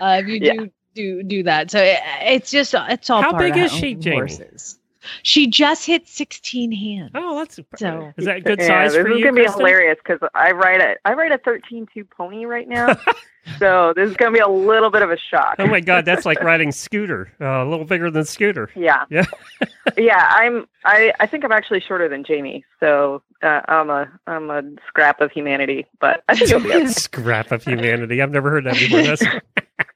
[0.01, 0.53] uh, if you Yeah.
[0.53, 3.71] do do do that, so it, it's just it's all How part big of is
[3.71, 4.15] she, Jamie?
[4.17, 4.77] Horses.
[5.23, 7.09] She just hit 16 hands.
[7.15, 9.23] Oh, that's So- is that a good yeah, size this for is you?
[9.25, 12.95] gonna be hilarious because I ride a I ride a thirteen two pony right now,
[13.57, 15.55] so this is gonna be a little bit of a shock.
[15.57, 18.69] Oh my god, that's like riding scooter, uh, a little bigger than scooter.
[18.75, 19.25] Yeah, Yeah.
[19.97, 20.27] yeah.
[20.29, 24.61] I'm I I think I'm actually shorter than Jamie, so uh, I'm a I'm a
[24.87, 26.85] scrap of humanity, but I think it'll be okay.
[26.85, 28.21] Scrap of humanity.
[28.21, 29.41] I've never heard that before.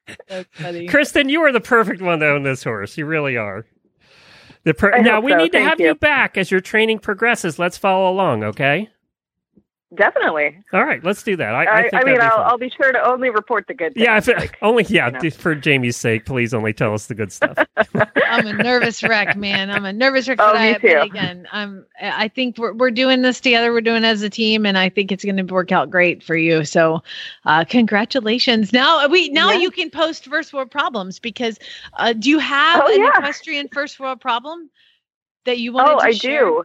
[0.07, 0.19] That's...
[0.29, 0.87] That's funny.
[0.87, 2.97] Kristen, you are the perfect one to own this horse.
[2.97, 3.65] You really are.
[4.63, 5.37] The per- now we so.
[5.37, 5.87] need to Thank have you.
[5.87, 5.95] you.
[5.95, 7.59] back as your training progresses.
[7.59, 8.89] Let's follow along, okay?
[9.95, 10.57] Definitely.
[10.73, 11.55] All right, let's do that.
[11.55, 12.43] I, I, I, think I, mean, be I'll.
[12.43, 14.03] I'll be sure to only report the good things.
[14.03, 15.29] yeah, if it, like, only yeah, you know.
[15.29, 17.57] for Jamie's sake, please only tell us the good stuff.
[18.27, 19.69] I'm a nervous wreck, man.
[19.71, 20.39] I'm a nervous wreck.
[20.41, 20.99] Oh, me I, too.
[21.01, 21.85] again, I'm.
[22.01, 23.71] I think we're we're doing this together.
[23.71, 26.23] We're doing it as a team, and I think it's going to work out great
[26.23, 26.65] for you.
[26.65, 27.01] So,
[27.45, 28.73] uh, congratulations.
[28.73, 29.59] Now we now Yeah.
[29.59, 31.57] you can post first world problems because
[31.93, 33.17] uh, do you have Oh, an yeah.
[33.17, 34.69] equestrian first world problem
[35.45, 35.87] that you want?
[35.89, 36.41] oh, to I share?
[36.45, 36.63] do.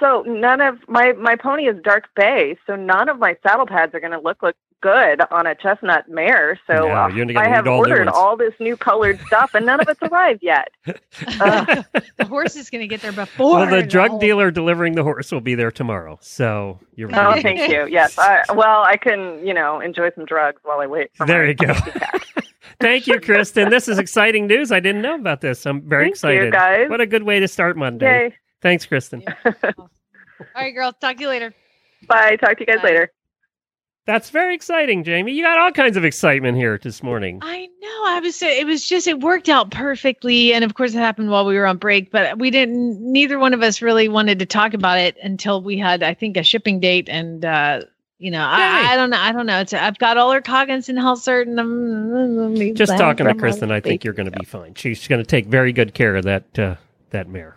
[0.00, 0.06] Okay.
[0.06, 3.94] So none of my my pony is dark bay, so none of my saddle pads
[3.94, 6.58] are going to look look good on a chestnut mare.
[6.66, 9.88] So No, uh, I have all ordered all this new colored stuff, and none of
[9.88, 10.68] it's arrived yet.
[11.40, 11.82] Uh,
[12.18, 13.60] the horse is going to get there before.
[13.60, 16.18] well, the drug whole- dealer delivering the horse will be there tomorrow.
[16.20, 17.42] So you're oh, ready.
[17.42, 17.86] thank you.
[17.92, 18.18] Yes.
[18.18, 21.10] I, well, I can you know enjoy some drugs while I wait.
[21.14, 21.74] For There my you go.
[22.80, 23.70] Thank you, Kristen.
[23.70, 24.72] This is exciting news.
[24.72, 25.64] I didn't know about this.
[25.66, 26.52] I'm very Thank you, excited.
[26.52, 26.90] guys.
[26.90, 28.24] What a good way to start Monday.
[28.30, 28.34] Yay.
[28.62, 29.22] Thanks, Kristen.
[29.44, 29.90] All
[30.54, 30.92] right, girl.
[30.92, 31.54] Talk to you later.
[32.08, 32.36] Bye.
[32.36, 32.88] Talk to you guys Bye.
[32.88, 33.12] later.
[34.04, 35.32] That's very exciting, Jamie.
[35.32, 37.38] You got all kinds of excitement here this morning.
[37.40, 38.04] I know.
[38.06, 38.42] I was.
[38.42, 39.06] It was just.
[39.06, 42.10] It worked out perfectly, and of course, it happened while we were on break.
[42.10, 43.00] But we didn't.
[43.00, 46.36] Neither one of us really wanted to talk about it until we had, I think,
[46.36, 47.82] a shipping date, and uh,
[48.18, 48.44] you know, Yay.
[48.44, 49.20] I, I don't know.
[49.20, 49.60] I don't know.
[49.60, 49.72] It's.
[49.72, 53.78] I've got all her coggins and health cert, and I'm Just talking to Kristen, I
[53.78, 54.74] think you're going to be fine.
[54.74, 56.74] She's going to take very good care of that uh,
[57.10, 57.56] that mare.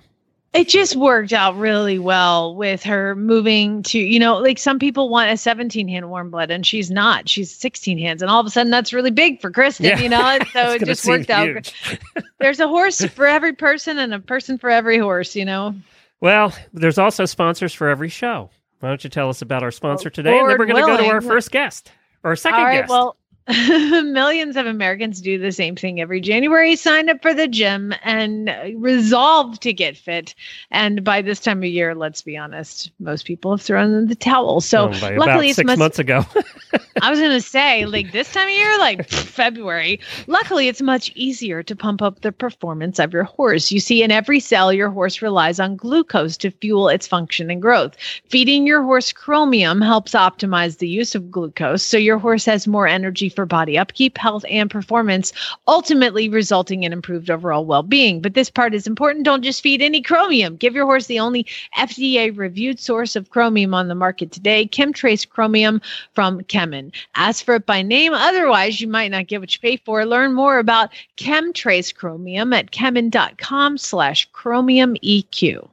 [0.56, 5.10] It just worked out really well with her moving to you know like some people
[5.10, 8.46] want a 17 hand warm blood and she's not she's 16 hands and all of
[8.46, 10.00] a sudden that's really big for kristen Yeah.
[10.00, 11.74] you know and so it just worked out
[12.40, 15.76] there's a horse for every person and a person for every horse you know
[16.22, 18.50] Well, there's also sponsors for every show.
[18.80, 20.90] Why don't you tell us about our sponsor oh, today, and then we're going to
[20.90, 21.92] go to our first guest
[22.24, 22.90] or second all right guest.
[22.90, 23.18] well
[24.06, 28.50] millions of americans do the same thing every january sign up for the gym and
[28.76, 30.34] resolve to get fit
[30.72, 34.16] and by this time of year let's be honest most people have thrown in the
[34.16, 36.26] towel so Oh, luckily it's six months ago.
[37.02, 40.00] I was gonna say, like this time of year, like February.
[40.28, 43.72] Luckily, it's much easier to pump up the performance of your horse.
[43.72, 47.62] You see, in every cell, your horse relies on glucose to fuel its function and
[47.62, 47.96] growth.
[48.30, 52.88] Feeding your horse chromium helps optimize the use of glucose, so your horse has more
[52.88, 55.32] energy for body upkeep, health, and performance,
[55.68, 58.22] ultimately resulting in improved overall well-being.
[58.22, 59.26] But this part is important.
[59.26, 60.56] Don't just feed any chromium.
[60.56, 61.46] Give your horse the only
[61.78, 65.82] FDA-reviewed source of chromium on the market today, Kemtrace Chromium
[66.14, 66.92] from Kemin.
[67.16, 70.06] Ask for it by name, otherwise you might not get what you pay for.
[70.06, 75.70] Learn more about Kemtrace Chromium at kemin.com slash chromium EQ.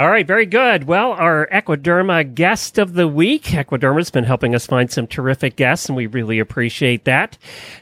[0.00, 0.84] All right, very good.
[0.84, 3.42] Well, our Equiderma guest of the week.
[3.42, 7.36] Equiderma's been helping us find some terrific guests, and we really appreciate that.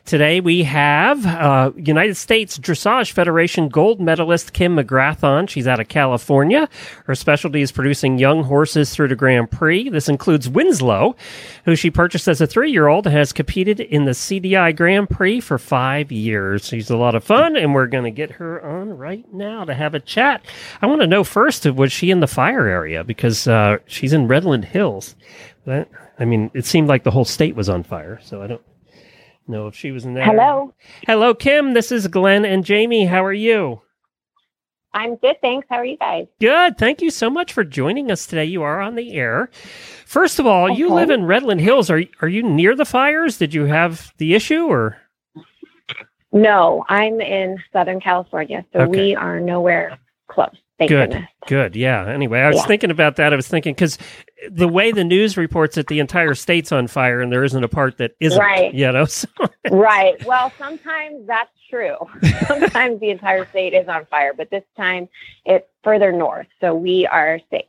[0.04, 5.46] Today we have uh, United States Dressage Federation gold medalist Kim McGrath on.
[5.46, 6.68] She's out of California.
[7.04, 9.88] Her specialty is producing young horses through the Grand Prix.
[9.88, 11.14] This includes Winslow,
[11.66, 16.11] who she purchased as a three-year-old has competed in the CDI Grand Prix for five
[16.11, 16.66] years.
[16.66, 19.72] She's a lot of fun, and we're going to get her on right now to
[19.72, 20.44] have a chat.
[20.83, 23.05] I want to know first, was she in the fire area?
[23.05, 25.14] Because uh, she's in Redland Hills.
[25.66, 28.62] That, I mean, it seemed like the whole state was on fire, so I don't
[29.47, 30.25] know if she was in there.
[30.25, 30.75] Hello.
[31.07, 31.75] Hello, Kim.
[31.75, 33.07] This is Glenn and Jamie.
[33.07, 33.81] How are you?
[34.94, 35.66] I'm good, thanks.
[35.71, 36.27] How are you guys?
[36.40, 36.79] Good.
[36.79, 38.47] Thank you so much for joining us today.
[38.47, 39.51] You are on the air.
[40.07, 41.90] First of all, you live in Redland Hills.
[41.90, 43.37] Are are you near the fires?
[43.37, 44.97] Did you have the issue or?
[46.33, 48.90] No, I'm in Southern California, so Okay.
[48.90, 50.57] we are nowhere close.
[50.79, 51.11] Thank Good.
[51.11, 51.31] goodness.
[51.49, 51.77] Good.
[51.77, 52.07] Yeah.
[52.07, 52.67] Anyway, I was Yeah.
[52.67, 53.33] thinking about that.
[53.33, 53.99] I was thinking because
[54.49, 57.69] the way the news reports it, the entire state's on fire, and there isn't a
[57.69, 58.38] part that isn't.
[58.38, 58.73] Right.
[58.73, 59.05] You know.
[59.09, 59.27] So,
[59.71, 60.25] right.
[60.25, 61.97] Well, sometimes that's true.
[62.47, 65.09] sometimes the entire state is on fire, but this time
[65.45, 67.64] it's further north, so we are safe.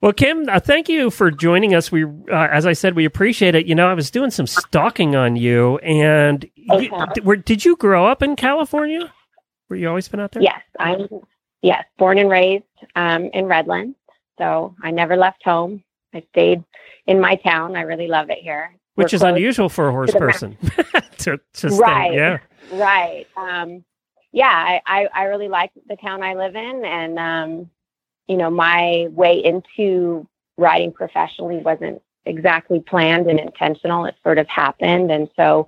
[0.00, 1.92] well, Kim, uh, thank you for joining us.
[1.92, 3.66] We, uh, as I said, we appreciate it.
[3.66, 7.76] You know, I was doing some stalking on you, and you, d- were, did you
[7.76, 9.12] grow up in California?
[9.68, 10.42] Were you always been out there?
[10.42, 11.06] Yes, I'm
[11.64, 13.96] yes, born and raised um, in Redlands,
[14.38, 15.82] so I never left home.
[16.12, 16.62] I stayed
[17.06, 17.74] in my town.
[17.74, 18.76] I really love it here.
[18.94, 20.56] Which We're is unusual for a horse to person.
[21.18, 22.14] to, to stay, Right.
[22.14, 22.38] Yeah.
[22.72, 23.26] Right.
[23.36, 23.84] Um,
[24.30, 26.84] yeah, I, I, I really like the town I live in.
[26.84, 27.70] And, um,
[28.28, 34.04] you know, my way into riding professionally wasn't exactly planned and intentional.
[34.04, 35.10] It sort of happened.
[35.10, 35.66] And so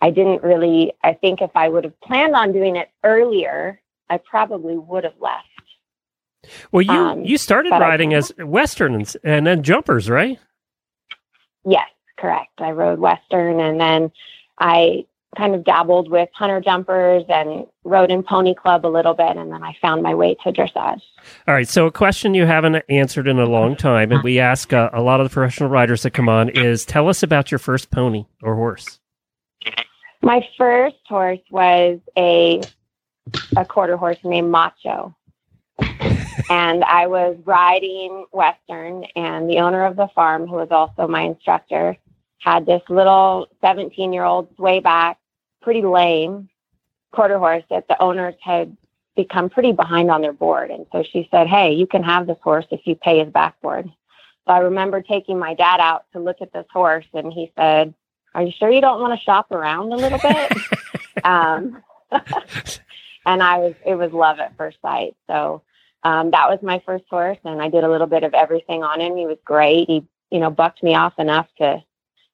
[0.00, 3.80] I didn't really, I think if I would have planned on doing it earlier,
[4.10, 5.46] I probably would have left.
[6.72, 10.38] Well, you Um, you started riding as westerns and, then jumpers, right?
[11.64, 11.88] Yes,
[12.18, 12.60] correct.
[12.60, 14.12] I rode Western and then
[14.58, 19.36] I kind of dabbled with hunter jumpers and rode in pony club a little bit.
[19.36, 21.00] And then I found my way to dressage.
[21.48, 21.66] All right.
[21.66, 25.02] So, a question you haven't answered in a long time, and we ask uh, a
[25.02, 28.26] lot of the professional riders that come on, is tell us about your first pony
[28.42, 29.00] or horse.
[30.22, 32.60] My first horse was a
[33.56, 35.14] a quarter horse named Macho.
[36.50, 41.22] and I was riding Western, and the owner of the farm, who was also my
[41.22, 41.96] instructor,
[42.38, 45.16] had this little 17 year old swayback,
[45.62, 46.48] pretty lame
[47.12, 48.76] quarter horse that the owners had
[49.16, 50.70] become pretty behind on their board.
[50.70, 53.86] And so she said, Hey, you can have this horse if you pay his backboard.
[54.46, 57.94] So I remember taking my dad out to look at this horse, and he said,
[58.34, 60.52] Are you sure you don't want to shop around a little bit?
[61.24, 61.82] um,
[63.26, 65.16] and I was, it was love at first sight.
[65.26, 65.62] So
[66.02, 69.00] um, that was my first horse, and I did a little bit of everything on
[69.00, 69.16] him.
[69.16, 69.88] He was great.
[69.88, 71.82] He, you know, bucked me off enough to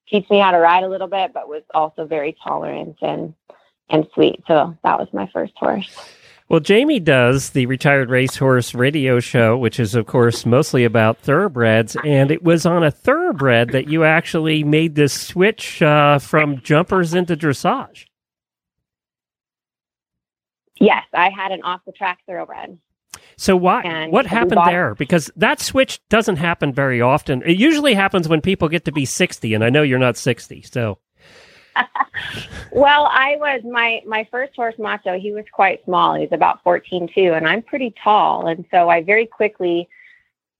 [0.09, 3.33] teach me how to ride a little bit, but was also very tolerant and
[3.89, 4.41] and sweet.
[4.47, 5.89] So that was my first horse.
[6.51, 11.95] Well, Jamie does the retired racehorse radio show, which is, of course, mostly about thoroughbreds.
[12.03, 17.13] And it was on a thoroughbred that you actually made this switch uh, from jumpers
[17.13, 18.05] into dressage.
[20.81, 22.77] Yes, I had an off the track thoroughbred.
[23.37, 24.95] So what And what happened there?
[24.95, 27.41] Because that switch doesn't happen very often.
[27.43, 30.61] It usually happens when people get to be sixty, and I know you're not sixty.
[30.61, 30.99] So
[32.71, 35.19] Well, I was my my first horse Macho.
[35.19, 36.15] He was quite small.
[36.15, 39.87] He was about fourteen too, and I'm pretty tall, and so I very quickly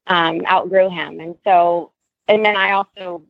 [0.08, 1.20] um, outgrew him.
[1.20, 1.92] And so,
[2.28, 3.24] and then I also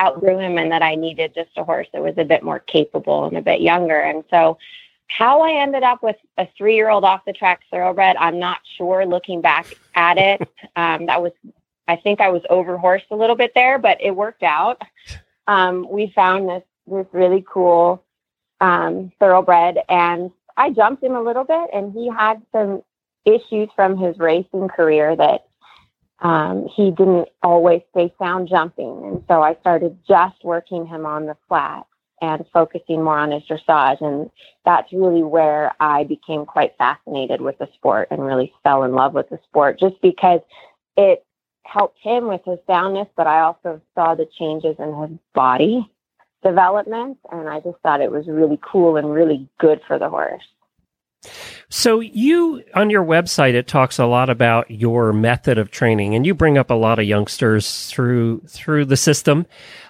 [0.00, 3.24] outgrew him, and that I needed just a horse that was a bit more capable
[3.24, 4.00] and a bit younger.
[4.00, 4.58] And so,
[5.08, 8.58] how I ended up with a three year old off the track thoroughbred, I'm not
[8.76, 9.06] sure.
[9.06, 10.40] Looking back at it,
[10.76, 11.32] um, that was
[11.88, 14.82] I think I was overhorsed a little bit there, but it worked out.
[15.46, 18.02] Um, we found this this really cool
[18.60, 22.82] um, thoroughbred, and I jumped him a little bit, and he had some
[23.24, 25.46] issues from his racing career that
[26.20, 31.26] um, he didn't always stay sound jumping, and so I started just working him on
[31.26, 31.86] the flat
[32.20, 34.30] and focusing more on his dressage, and
[34.64, 39.14] that's really where I became quite fascinated with the sport and really fell in love
[39.14, 40.40] with the sport, just because
[40.96, 41.24] it
[41.64, 45.90] helped him with his soundness, but I also saw the changes in his body
[46.42, 50.44] development and I just thought it was really cool and really good for the horse.
[51.68, 56.24] So you on your website it talks a lot about your method of training, and
[56.24, 59.46] you bring up a lot of youngsters through through the system.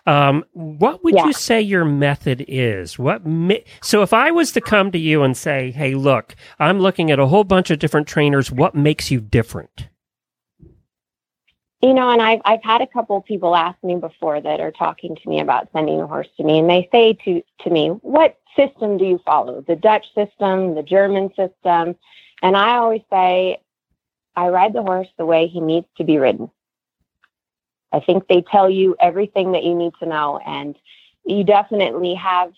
[0.07, 1.27] Um, what would Yeah.
[1.27, 2.99] you say your method is?
[2.99, 6.81] What mi- so if I was to come to you and say, "Hey, look, I'm
[6.81, 8.51] looking at a whole bunch of different trainers.
[8.51, 9.89] What makes you different?"
[11.83, 14.73] You know, and I've I've had a couple of people ask me before that are
[14.73, 17.89] talking to me about sending a horse to me, and they say to to me,
[18.01, 19.63] "What system do you follow?
[19.67, 21.97] The Dutch system, the German system?"
[22.43, 23.61] And I always say,
[24.35, 26.51] "I ride the horse the way he needs to be ridden."
[27.93, 30.77] I think they tell you everything that you need to know, and
[31.25, 32.53] you definitely have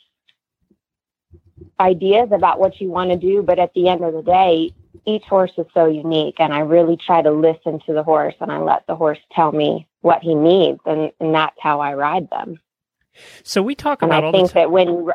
[1.81, 4.73] ideas about what you want to do, but at the end of the day,
[5.05, 8.51] each horse is so unique and I really try to listen to the horse and
[8.51, 12.29] I let the horse tell me what he needs and, and that's how I ride
[12.31, 12.61] them.
[13.43, 15.13] So we talk And about I all the think that when you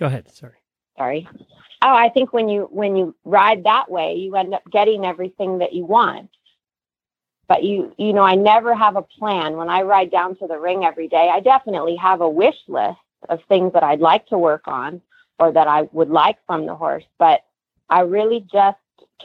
[0.00, 0.32] Go ahead.
[0.32, 0.54] Sorry.
[0.96, 1.28] sorry.
[1.82, 5.58] Oh, I think when you when you ride that way, you end up getting everything
[5.58, 6.30] that you want.
[7.46, 9.56] But you you know, I never have a plan.
[9.56, 12.98] When I ride down to the ring every day, I definitely have a wish list
[13.28, 15.02] of things that I'd like to work on
[15.38, 17.40] or that I would like from the horse, but
[17.90, 18.78] I really just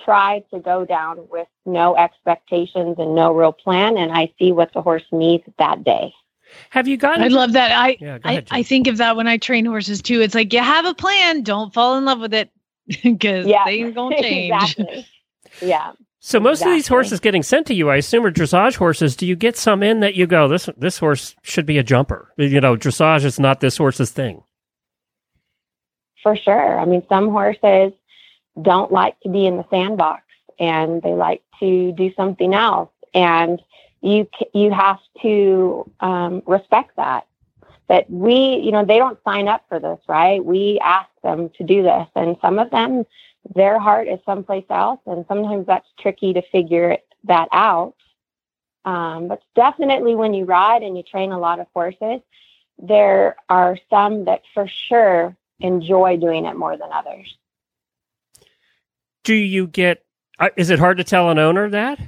[0.04, 4.74] try to go down with no expectations and no real plan and I see what
[4.74, 6.14] the horse needs that day.
[6.70, 7.24] Have you gotten?
[7.24, 7.72] I love that.
[7.72, 10.22] I Yeah, go I, ahead, I think of that when I train horses too.
[10.22, 12.52] It's like you have a plan, don't fall in love with it
[13.04, 13.63] because Yeah.
[13.65, 14.54] they ain't gonna change.
[14.54, 15.08] exactly.
[15.62, 15.91] Yeah.
[16.20, 19.15] So most of these horses getting sent to you, I assume, are dressage horses.
[19.15, 22.34] Do you get some in that you go, this this horse should be a jumper?
[22.38, 24.41] You know, dressage is not this horse's thing.
[26.23, 26.79] For sure.
[26.79, 27.94] I mean, some horses
[28.62, 30.23] don't like to be in the sandbox
[30.60, 32.90] and they like to do something else.
[33.13, 33.62] And
[34.06, 37.27] you, you have to um, respect that.
[37.87, 40.43] That we, you know, they don't sign up for this, right?
[40.43, 42.08] We ask them to do this.
[42.15, 43.06] And some of them
[43.53, 47.95] their heart is someplace else, and sometimes that's tricky to figure that out.
[48.85, 52.21] Um, but definitely, when you ride and you train a lot of horses,
[52.79, 57.37] there are some that for sure enjoy doing it more than others.
[59.23, 60.03] Do you get?
[60.39, 61.99] Uh, is it hard to tell an owner that?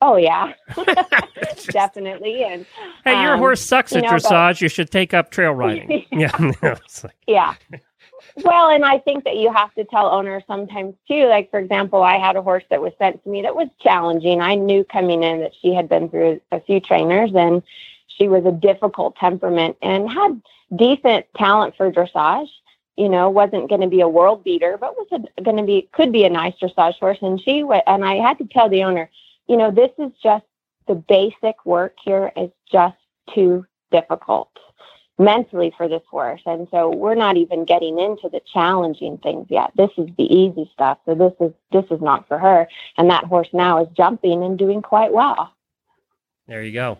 [0.00, 0.52] Oh yeah,
[1.70, 2.44] definitely.
[2.44, 2.66] And
[3.04, 4.60] hey, your um, horse sucks you at but- dressage.
[4.60, 6.04] you should take up trail riding.
[6.12, 7.54] yeah, like- yeah.
[8.44, 11.26] Well, and I think that you have to tell owners sometimes too.
[11.26, 14.40] Like, for example, I had a horse that was sent to me that was challenging.
[14.40, 17.62] I knew coming in that she had been through a few trainers and
[18.06, 20.40] she was a difficult temperament and had
[20.76, 22.48] decent talent for dressage.
[22.96, 25.08] You know, wasn't going to be a world beater, but was
[25.44, 27.18] going to be could be a nice dressage horse.
[27.22, 29.08] And she and I had to tell the owner,
[29.48, 30.44] you know, this is just
[30.86, 32.96] the basic work here is just
[33.34, 34.50] too difficult
[35.18, 36.40] mentally for this horse.
[36.46, 39.72] And so we're not even getting into the challenging things yet.
[39.76, 40.98] This is the easy stuff.
[41.06, 42.68] So this is this is not for her.
[42.96, 45.52] And that horse now is jumping and doing quite well.
[46.46, 46.98] There you go.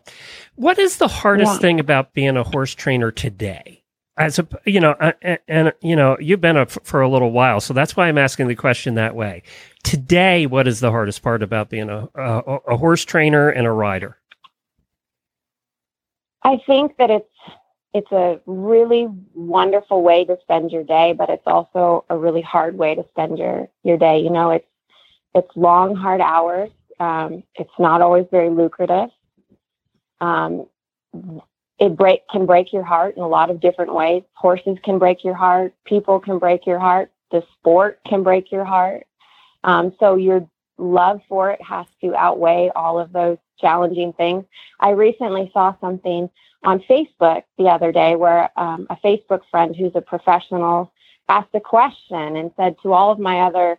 [0.56, 1.58] What is the hardest Yeah.
[1.58, 3.82] thing about being a horse trainer today?
[4.18, 7.60] As a, you know, and, and you know, you've been up for a little while,
[7.60, 9.42] so that's why I'm asking the question that way.
[9.84, 13.70] Today, what is the hardest part about being a a, a horse trainer and a
[13.70, 14.18] rider?
[16.42, 17.30] I think that it's
[17.94, 22.76] it's a really wonderful way to spend your day, but it's also a really hard
[22.76, 24.18] way to spend your your day.
[24.20, 24.66] You know, it's
[25.34, 26.70] it's long, hard hours.
[27.00, 29.10] Um, it's not always very lucrative.
[30.20, 30.66] Um,
[31.78, 34.22] it break can break your heart in a lot of different ways.
[34.34, 35.74] Horses can break your heart.
[35.84, 37.10] People can break your heart.
[37.30, 39.06] The sport can break your heart.
[39.64, 40.48] Um, so your
[40.78, 44.44] love for it has to outweigh all of those challenging things.
[44.80, 46.30] I recently saw something
[46.64, 50.92] on Facebook the other day where um, a Facebook friend who's a professional
[51.28, 53.78] asked a question and said to all of my other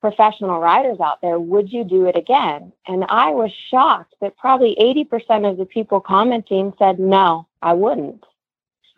[0.00, 2.72] professional riders out there, would you do it again?
[2.86, 8.24] And I was shocked that probably 80% of the people commenting said, no, I wouldn't.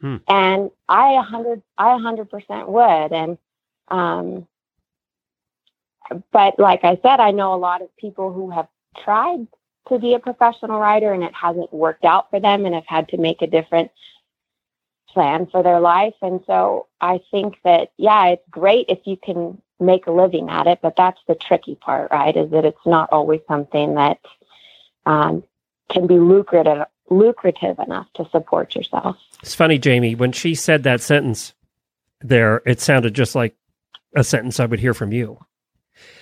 [0.00, 0.16] Hmm.
[0.28, 3.12] And I 100, I 100% would.
[3.12, 3.38] And,
[3.88, 4.46] um,
[6.32, 8.68] but like I said, I know a lot of people who have
[9.03, 9.46] tried
[9.88, 13.09] to be a professional rider and it hasn't worked out for them and have had
[13.09, 13.90] to make a different
[15.09, 16.14] plan for their life.
[16.22, 20.66] And so I think that, yeah, it's great if you can make a living at
[20.66, 22.37] it, but that's the tricky part, right?
[22.37, 24.18] Is that it's not always something that
[25.07, 25.43] um,
[25.91, 29.16] can be lucrative lucrative enough to support yourself.
[29.43, 31.53] It's funny, Jamie, when she said that sentence
[32.20, 33.55] there, it sounded just like
[34.14, 35.39] a sentence I would hear from you.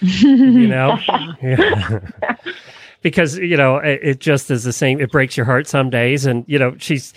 [0.01, 0.99] You know,
[1.43, 2.01] yeah.
[3.03, 5.01] because you know it, it just is the same.
[5.01, 7.13] It breaks your heart some days, and you know she's.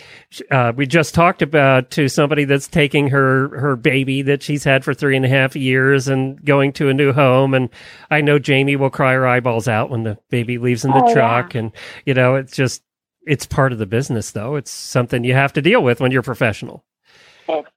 [0.51, 4.83] Uh, we just talked about to somebody that's taking her her baby that she's had
[4.83, 7.69] for three and a half years and going to a new home, and
[8.11, 11.07] I know Jamie will cry her eyeballs out when the baby leaves in the Oh,
[11.07, 11.13] yeah.
[11.13, 11.71] truck, and
[12.05, 12.81] you know it's just
[13.25, 14.55] it's part of the business though.
[14.55, 16.83] It's something you have to deal with when you're professional.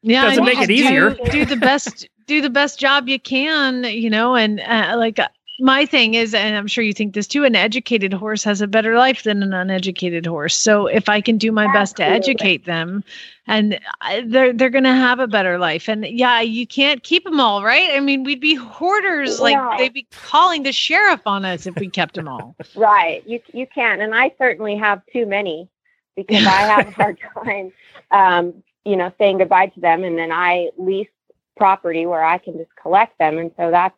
[0.03, 1.11] yeah, Doesn't make just it easier.
[1.11, 4.35] Do, do the best, do the best job you can, you know.
[4.37, 5.29] And uh, like uh,
[5.59, 8.67] my thing is, and I'm sure you think this too, an educated horse has a
[8.67, 10.55] better life than an uneducated horse.
[10.55, 13.03] So if I can do my best to educate them,
[13.47, 13.79] and
[14.25, 15.89] they're they're going to have a better life.
[15.89, 17.91] And yeah, you can't keep them all, right?
[17.93, 19.41] I mean, we'd be hoarders.
[19.41, 22.55] Like they'd be calling the sheriff on us if we kept them all.
[22.75, 23.27] Right.
[23.27, 24.03] You you can't.
[24.03, 25.69] and I certainly have too many
[26.17, 27.73] because I have a hard time,
[28.11, 31.09] um, you know, saying goodbye to them, and then I lease
[31.57, 33.97] property where I can just collect them, and so that's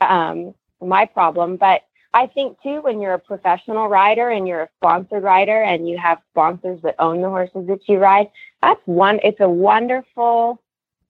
[0.00, 1.56] um, my problem.
[1.56, 1.82] But
[2.14, 5.98] I think too, when you're a professional rider and you're a sponsored rider, and you
[5.98, 8.30] have sponsors that own the horses that you ride,
[8.62, 9.20] that's one.
[9.22, 10.60] It's a wonderful,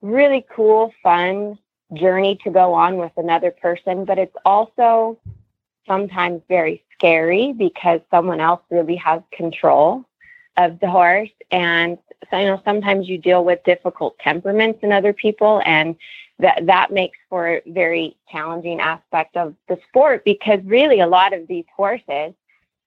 [0.03, 1.59] really cool, fun
[1.95, 5.19] journey to go on with another person, but it's also
[5.87, 10.05] sometimes very scary because someone else really has control
[10.57, 11.97] of the horse and
[12.31, 15.95] so you know sometimes you deal with difficult temperaments in other people and
[16.39, 21.33] that that makes for a very challenging aspect of the sport because really a lot
[21.33, 22.35] of these horses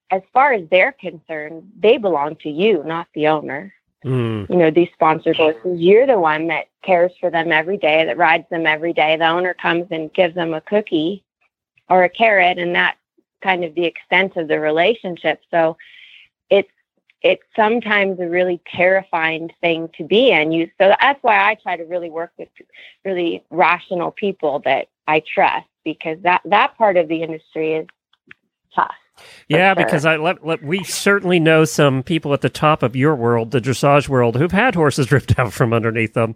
[0.09, 3.73] as far as they're concerned they belong to you not the owner
[4.03, 4.49] Mm.
[4.49, 8.17] you know, these sponsored horses, you're the one that cares for them every day, that
[8.17, 9.15] rides them every day.
[9.15, 11.23] The owner comes and gives them a cookie
[11.87, 12.97] or a carrot, and that's
[13.43, 15.41] kind of the extent of the relationship.
[15.51, 15.77] So
[16.49, 16.71] it's
[17.21, 20.51] it's sometimes a really terrifying thing to be in.
[20.51, 22.49] You so that's why I try to really work with
[23.05, 27.87] really rational people that I trust because that that part of the industry is
[28.75, 28.95] tough.
[29.47, 29.85] Yeah, sure.
[29.85, 33.51] because I let, let, we certainly know some people at the top of your world,
[33.51, 36.35] the dressage world, who've had horses ripped out from underneath them,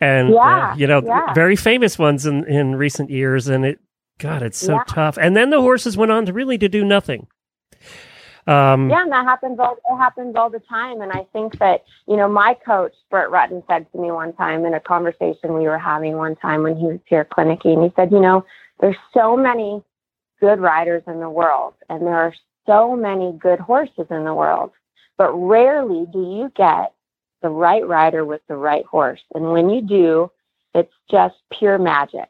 [0.00, 1.32] and uh, you know, yeah.
[1.34, 3.46] very famous ones in in recent years.
[3.46, 3.78] And it,
[4.18, 4.84] God, it's so Yeah.
[4.88, 5.16] tough.
[5.16, 7.28] And then the horses went on to really to do nothing.
[8.46, 11.00] Um, Yeah, and that happens all it happens all the time.
[11.00, 14.64] And I think that, you know, my coach, Bert Rutten, said to me one time
[14.66, 18.12] in a conversation we were having one time when he was here clinicking, he said,
[18.12, 18.44] you know,
[18.80, 19.82] there's so many
[20.40, 22.34] good riders in the world and there are
[22.66, 24.72] so many good horses in the world,
[25.16, 26.92] but rarely do you get
[27.42, 29.20] the right rider with the right horse.
[29.34, 30.30] And when you do,
[30.74, 32.28] it's just pure magic.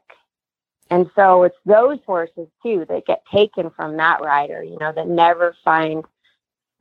[0.90, 5.08] And so it's those horses too that get taken from that rider, you know, that
[5.08, 6.04] never find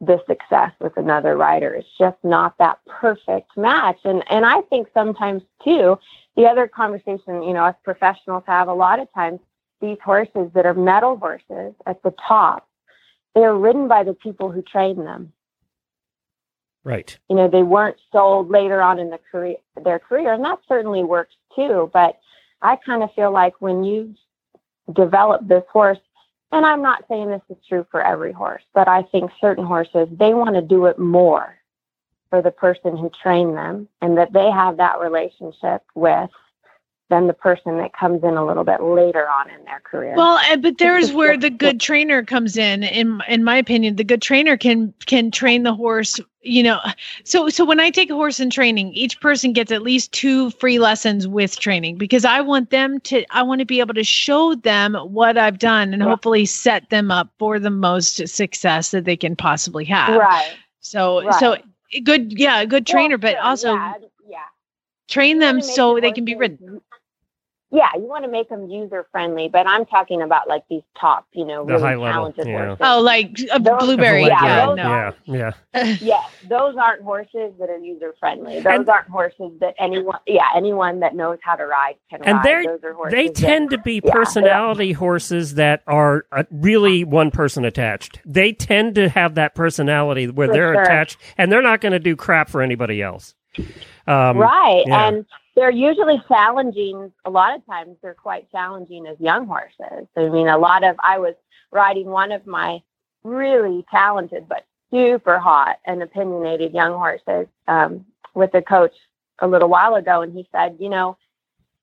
[0.02, 1.74] the success with another rider.
[1.74, 4.00] It's just not that perfect match.
[4.04, 5.98] And and I think sometimes too,
[6.36, 9.40] the other conversation, you know, us professionals have a lot of times
[9.82, 12.68] these horses that are medal horses at the top,
[13.36, 15.34] they're ridden by the people who train them.
[16.84, 17.18] right.
[17.30, 21.04] You know, they weren't sold later on in the career their career, and that certainly
[21.04, 21.90] works too.
[21.94, 22.20] But
[22.64, 24.16] I kind of feel like when you
[24.96, 26.00] develop this horse,
[26.52, 30.08] and I'm not saying this is true for every horse, but I think certain horses
[30.12, 31.56] they want to do it more
[32.30, 36.30] for the person who trained them, and that they have that relationship with
[37.14, 40.16] than the person that comes in a little bit later on in their career.
[40.18, 42.82] Well, uh, but there's where the good trainer comes in.
[42.84, 46.20] In in my opinion, the good trainer can can train the horse.
[46.42, 46.80] You know,
[47.24, 50.50] so so when I take a horse in training, each person gets at least two
[50.52, 53.24] free lessons with training because I want them to.
[53.30, 56.10] I want to be able to show them what I've done and Yeah.
[56.10, 60.18] hopefully set them up for the most success that they can possibly have.
[60.18, 60.56] right.
[60.80, 61.40] So Right.
[61.40, 61.58] so
[62.04, 63.76] good, yeah, good trainer, Well, but also
[64.28, 64.46] yeah.
[65.08, 66.82] train them so they can be ridden.
[67.76, 71.26] Yeah, you want to make them user friendly, but I'm talking about like these top,
[71.34, 72.66] you know, The really high level, talented yeah.
[72.68, 72.78] horses.
[72.82, 74.26] Oh, like a Those- blueberry.
[74.26, 74.84] Yeah, Yeah, those no.
[74.84, 75.12] yeah,
[75.74, 75.96] yeah.
[76.00, 78.60] Yes, those aren't horses that are user friendly.
[78.60, 82.36] Those And- aren't horses that anyone, yeah, anyone that knows how to ride can And
[82.36, 82.46] ride.
[82.46, 86.44] they're- Those are horses They that- tend to be yeah, personality horses that are uh,
[86.52, 88.20] really one person attached.
[88.24, 90.82] They tend to have that personality where For they're sure.
[90.84, 93.34] attached, and they're not going to do crap for anybody else.
[94.08, 95.08] Um, right, yeah.
[95.08, 95.26] and
[95.56, 97.12] they're usually challenging.
[97.26, 100.08] A lot of times, they're quite challenging as young horses.
[100.18, 101.36] I mean, a lot of I was
[101.72, 102.82] riding one of my
[103.24, 108.94] really talented but super hot and opinionated young horses um, with a coach
[109.40, 111.18] a little while ago, and he said, you know.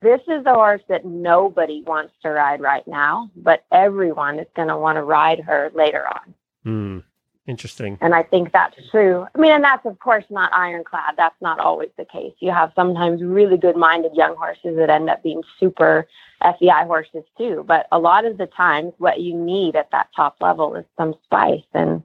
[0.03, 4.69] This is a horse that nobody wants to ride right now, but everyone is going
[4.69, 6.35] to want to ride her later on.
[6.65, 6.99] hmm,
[7.47, 7.99] interesting.
[8.01, 9.27] And I think that's true.
[9.35, 11.15] I mean, and that's of course not ironclad.
[11.17, 12.33] That's not always the case.
[12.41, 16.07] You have sometimes really good minded young horses that end up being super
[16.43, 17.65] FEI horses too.
[17.67, 21.15] But a lot of the times, what you need at that top level is some
[21.25, 21.65] spice.
[21.75, 22.03] And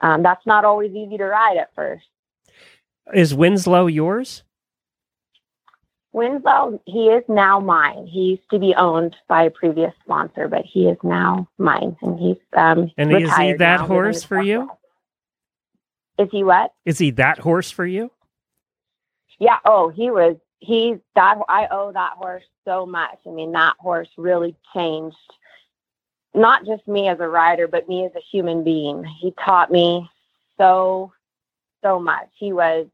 [0.00, 2.04] um, that's not always easy to ride at first.
[3.14, 4.42] Is Winslow yours?
[6.18, 8.06] Winslow, he is now mine.
[8.06, 11.96] He used to be owned by a previous sponsor, but he is now mine.
[12.02, 14.68] And he's um, And is he that horse for you?
[16.18, 16.72] Is he what?
[16.84, 18.10] Is he that horse for you?
[19.38, 19.58] Yeah.
[19.64, 20.36] Oh, he was.
[20.58, 23.18] He that I owe that horse so much.
[23.24, 25.16] I mean, that horse really changed
[26.34, 29.04] not just me as a rider, but me as a human being.
[29.04, 30.08] He taught me
[30.58, 31.12] so
[31.82, 32.28] so much.
[32.36, 32.86] He was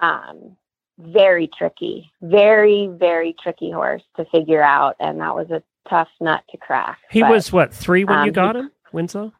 [0.00, 0.56] um,
[1.02, 6.42] very tricky, very very tricky horse to figure out, and that was a tough nut
[6.50, 6.98] to crack.
[7.10, 9.32] He But was what three when um, you got he- him, Winslow?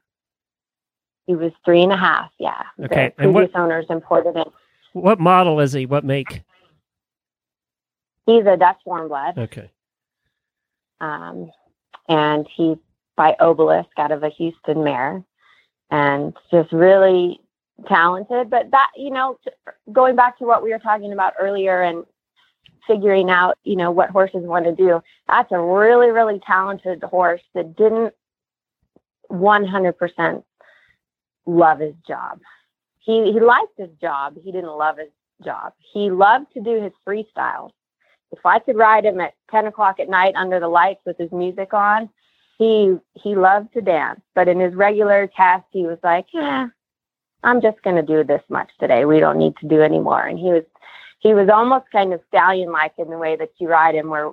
[1.27, 2.31] He was three and a half.
[2.39, 2.63] Yeah.
[2.85, 4.51] Okay, The and what- previous owners imported him.
[4.93, 5.87] What model is he?
[5.87, 6.43] What make?
[8.27, 9.39] He's a Dutch warm blood.
[9.39, 9.71] Okay.
[11.01, 11.51] um,
[12.09, 12.77] and he's
[13.17, 15.23] by Obelisk out of a Houston mare,
[15.91, 17.41] and just really
[17.89, 18.51] talented.
[18.51, 19.39] But that, you know,
[19.93, 22.05] going back to what we were talking about earlier and
[22.87, 27.43] figuring out, you know, what horses want to do, that's a really, really talented horse
[27.55, 28.15] that didn't
[29.31, 30.43] 100%
[31.47, 32.41] love his job.
[32.99, 34.37] He he liked his job.
[34.45, 35.11] He didn't love his
[35.45, 35.73] job.
[35.93, 37.73] He loved to do his freestyles
[38.33, 41.31] if I could ride him at 10 o'clock at night under the lights with his
[41.31, 42.09] music on,
[42.59, 44.21] he he loved to dance.
[44.35, 46.69] But in his regular test, he was like, yeah,
[47.43, 49.05] I'm just going to do this much today.
[49.05, 50.25] We don't need to do any more.
[50.25, 50.65] And he was
[51.21, 54.33] he was almost kind of stallion like in the way that you ride him, where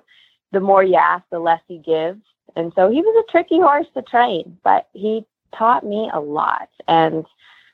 [0.51, 2.21] the more you ask, the less he gives.
[2.55, 5.23] And so he was a tricky horse to train, but he
[5.55, 6.69] taught me a lot.
[6.87, 7.25] And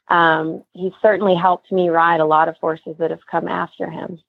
[0.09, 4.19] um, he certainly helped me ride a lot of horses that have come after him.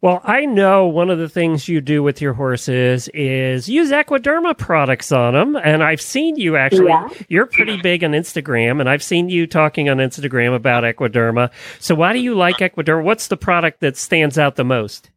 [0.00, 4.56] Well, I know one of the things you do with your horses is use Equiderma
[4.56, 5.56] products on them.
[5.56, 7.08] And I've seen you actually, Yeah.
[7.28, 11.50] you're pretty big on Instagram, and I've seen you talking on Instagram about Equiderma.
[11.80, 13.02] So, why do you like Equiderma?
[13.04, 15.10] What's the product that stands out the most?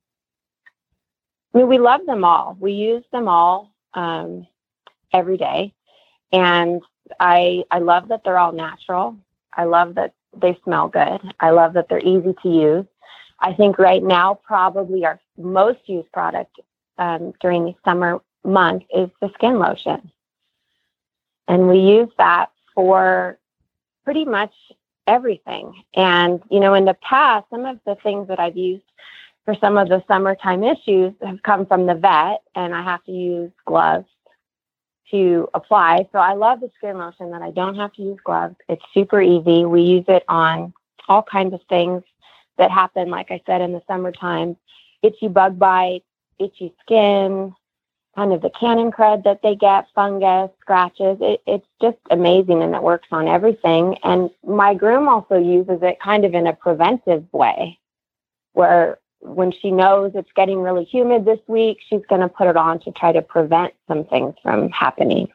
[1.53, 2.55] I mean, we love them all.
[2.59, 4.47] We use them all um,
[5.13, 5.73] every day,
[6.31, 6.81] and
[7.19, 9.17] I I love that they're all natural.
[9.53, 11.19] I love that they smell good.
[11.41, 12.85] I love that they're easy to use.
[13.41, 16.59] I think right now probably our most used product
[16.97, 20.11] um, during the summer months is the skin lotion,
[21.47, 23.39] and we use that for
[24.03, 24.53] pretty much
[25.07, 25.83] everything.
[25.95, 28.83] And you know, in the past, some of the things that I've used
[29.45, 33.11] for some of the summertime issues have come from the vet, and I have to
[33.11, 34.05] use gloves
[35.09, 36.07] to apply.
[36.11, 38.55] So I love the skin lotion that I don't have to use gloves.
[38.69, 39.65] It's super easy.
[39.65, 40.73] We use it on
[41.07, 42.03] all kinds of things
[42.61, 44.55] that happen, like I said, in the summertime
[45.01, 46.05] itchy bug bites,
[46.39, 47.53] itchy skin,
[48.15, 51.17] kind of the cannon crud that they get, fungus, scratches.
[51.21, 53.97] It, it's just amazing and it works on everything.
[54.03, 57.79] And my groom also uses it kind of in a preventive way
[58.53, 62.57] where when she knows it's getting really humid this week, she's going to put it
[62.57, 65.27] on to try to prevent some things from happening.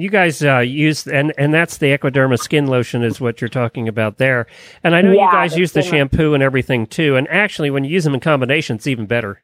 [0.00, 3.88] You guys uh, use and and that's the Equiderma skin lotion is what you're talking
[3.88, 4.46] about there.
[4.82, 7.16] And I know you guys use the shampoo and everything too.
[7.16, 9.42] And actually, when you use them in combination, it's even better.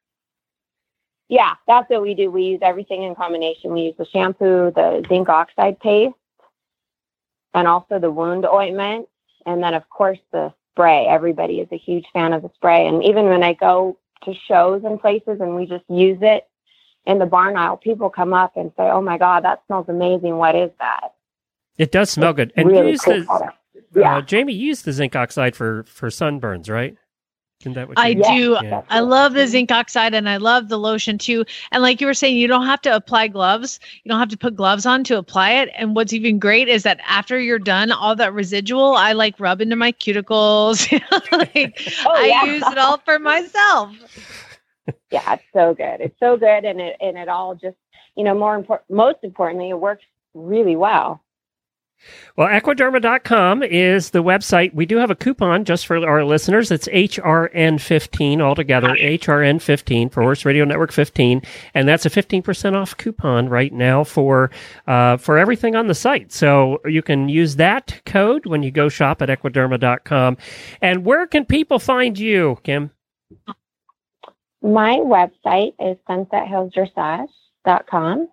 [1.29, 2.31] Yeah, that's what we do.
[2.31, 3.73] We use everything in combination.
[3.73, 6.15] We use the shampoo, the zinc oxide paste,
[7.55, 9.09] and also the wound ointment.
[9.47, 11.07] And then, of course, the spray.
[11.07, 12.87] Everybody is a huge fan of the spray.
[12.87, 16.47] And even when I go to shows and places and we just use it
[17.07, 20.37] in the barn aisle, people come up and say, Oh my God, that smells amazing.
[20.37, 21.15] What is that?
[21.77, 22.53] It does smell good.
[22.57, 23.57] And you really use cool the product.
[23.77, 24.21] uh, Yeah.
[24.21, 26.97] Jamie used the zinc oxide for for sunburns, right?
[27.61, 28.59] Isn't that what I you do.
[28.63, 28.83] Yeah.
[28.91, 31.47] I love the zinc oxide and I love the lotion too.
[31.73, 33.81] And like you were saying, you don't have to apply gloves.
[34.03, 35.71] You don't have to put gloves on to apply it.
[35.75, 39.63] And what's even great is that after you're done, all that residual, I like rub
[39.63, 40.91] into my cuticles.
[41.33, 43.93] like Oh, I use it all for myself.
[45.11, 46.01] yeah, it's so good.
[46.01, 47.77] It's so good, and it and it all just
[48.17, 48.91] you know more important.
[48.91, 50.05] Most importantly, it works
[50.35, 51.25] really well.
[52.37, 54.75] Well, Equiderma.com is the website.
[54.75, 56.71] We do have a coupon just for our listeners.
[56.71, 61.43] It's HRN15 altogether, HRN15 for Horse Radio Network 15.
[61.75, 64.51] And that's a 15% off coupon right now for,
[64.87, 66.33] uh, for everything on the site.
[66.33, 70.37] So you can use that code when you go shop at Equiderma.com.
[70.83, 72.91] And where can people find you, Kim?
[74.65, 78.29] My website is sunsethillsdressage.com.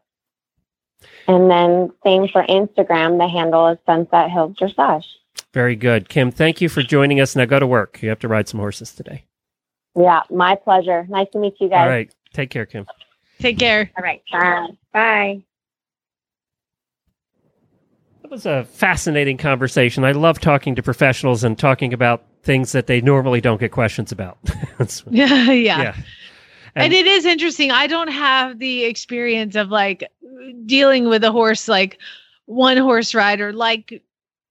[1.28, 5.04] And then same for Instagram, the handle is Sunset Hills Dressage.
[5.54, 6.08] Very good.
[6.10, 7.36] Kim, thank you for joining us.
[7.36, 8.02] Now go to work.
[8.02, 9.26] You have to ride some horses today.
[9.96, 11.06] Yeah, my pleasure.
[11.10, 11.82] Nice to meet you guys.
[11.82, 12.14] All right.
[12.34, 12.86] Take care, Kim.
[13.40, 13.92] Take care.
[13.98, 14.22] All right.
[14.32, 14.68] Bye.
[14.94, 15.44] Bye.
[18.24, 20.06] It was a fascinating conversation.
[20.06, 24.12] I love talking to professionals and talking about things that they normally don't get questions
[24.14, 24.38] about.
[24.78, 25.52] That's- Yeah.
[25.52, 25.96] yeah.
[26.76, 27.72] And, And- it is interesting.
[27.72, 30.10] I don't have the experience of like
[30.66, 31.98] dealing with a horse like
[32.46, 34.02] one horse rider like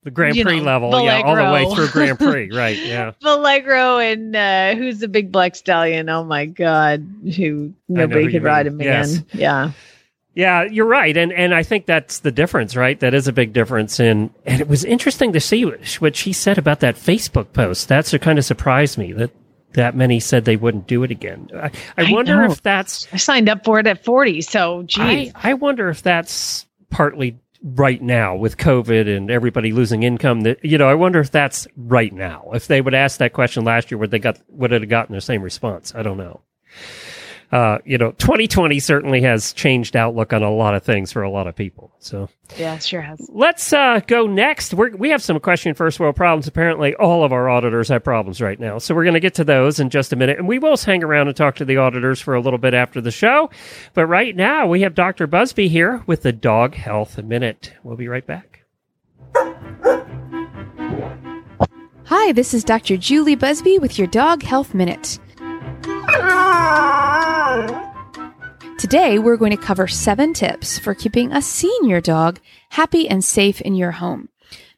[0.05, 2.79] The Grand Prix know, level, yeah, all the way through Grand Prix, right?
[2.79, 3.13] Yeah.
[3.23, 6.09] Valegro and uh, who's the big black stallion?
[6.09, 7.07] Oh my god,
[7.37, 8.81] who nobody who could ride mean.
[8.81, 9.23] him Yes.
[9.33, 9.73] Yeah.
[10.33, 12.99] Yeah, you're right, and and I think that's the difference, right?
[13.01, 14.31] That is a big difference in.
[14.47, 17.89] And it was interesting to see what, what she said about that Facebook post.
[17.89, 19.33] That's what kind of surprised me that
[19.75, 21.49] that many said they wouldn't do it again.
[21.55, 22.51] I, I, I wonder know.
[22.51, 23.07] if that's.
[23.13, 25.33] I signed up for it at 40, so geez.
[25.35, 30.43] I, I wonder if that's partly right now with COVID and everybody losing income.
[30.43, 32.51] That you know, I wonder if that's right now.
[32.55, 35.15] If they would ask that question last year, would they got would it have gotten
[35.15, 35.95] the same response?
[35.95, 36.41] I don't know.
[37.53, 41.31] Uh, you know, 2020 certainly has changed outlook on a lot of things for a
[41.31, 41.91] lot of people.
[41.99, 43.29] So yeah, sure has.
[43.33, 44.73] let's uh, go next.
[44.73, 46.47] We're, we have some question first world problems.
[46.47, 48.79] Apparently, all of our auditors have problems right now.
[48.79, 50.39] So we're going to get to those in just a minute.
[50.39, 53.01] And we will hang around and talk to the auditors for a little bit after
[53.01, 53.51] the show.
[53.95, 55.27] But right now, we have Dr.
[55.27, 57.73] Busby here with the Dog Health Minute.
[57.83, 58.65] We'll be right back.
[62.05, 62.97] Hi, this is Dr.
[62.97, 65.19] Julie Busby with your Dog Health Minute.
[68.79, 72.41] Today, we're going to cover seven tips for keeping a senior dog
[72.71, 74.29] happy and safe in your home.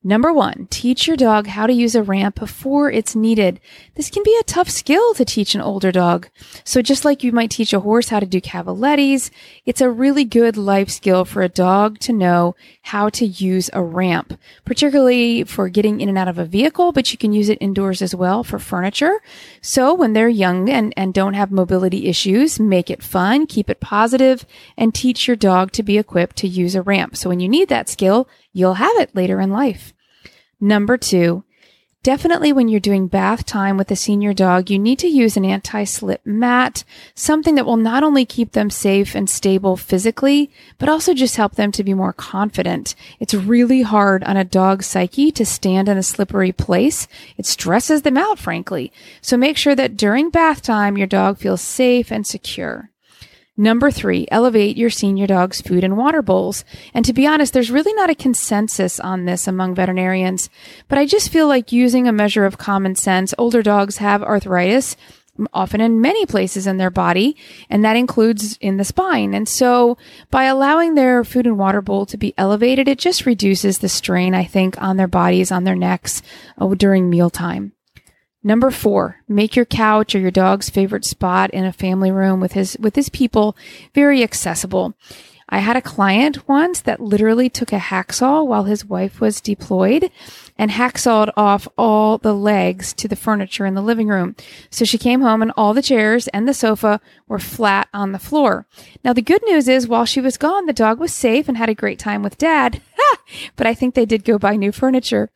[0.05, 3.61] Number one, teach your dog how to use a ramp before it's needed.
[3.95, 6.31] This can be a tough skill to teach an older dog.
[6.65, 9.31] So just like you might teach a horse how to do cavalettis,
[9.67, 13.83] it's a really good life skill for a dog to know how to use a
[13.83, 17.59] ramp, particularly for getting in and out of a vehicle, but you can use it
[17.61, 19.21] indoors as well for furniture.
[19.61, 23.81] So when they're young and, and don't have mobility issues, make it fun, keep it
[23.81, 27.15] positive, and teach your dog to be equipped to use a ramp.
[27.17, 29.93] So when you need that skill, you'll have it later in life.
[30.61, 31.45] Number two,
[32.03, 35.45] definitely when you're doing bath time with a senior dog, you need to use an
[35.45, 36.85] anti-slip mat,
[37.15, 41.55] something that will not only keep them safe and stable physically, but also just help
[41.55, 42.95] them to be more confident.
[43.21, 47.09] It's really hard on a dog's psyche to stand in a slippery place.
[47.37, 48.93] It stresses them out, frankly.
[49.21, 52.92] So make sure that during bath time, your dog feels safe and secure.
[53.57, 56.65] Number three, elevate your senior dog's food and water bowls.
[56.95, 60.49] And to be honest, there's really not a consensus on this among veterinarians,
[60.89, 64.97] but I just feel like using a measure of common sense, older dogs have arthritis
[65.53, 67.37] often in many places in their body,
[67.71, 69.35] and that includes in the spine.
[69.35, 69.97] And so
[70.31, 74.35] by allowing their food and water bowl to be elevated, it just reduces the strain,
[74.35, 76.23] I think, on their bodies, on their necks
[76.59, 77.73] uh, during mealtime.
[78.45, 82.53] Number four, make your couch or your dog's favorite spot in a family room with
[82.53, 83.57] his, with his people
[83.95, 84.95] very accessible.
[85.49, 90.11] I had a client once that literally took a hacksaw while his wife was deployed
[90.63, 94.37] and hacksawed off all the legs to the furniture in the living room.
[94.71, 98.21] So she came home and all the chairs and the sofa were flat on the
[98.21, 98.65] floor.
[99.03, 101.69] Now the good news is while she was gone, the dog was safe and had
[101.69, 102.81] a great time with dad.
[103.57, 105.31] but I think they did go buy new furniture.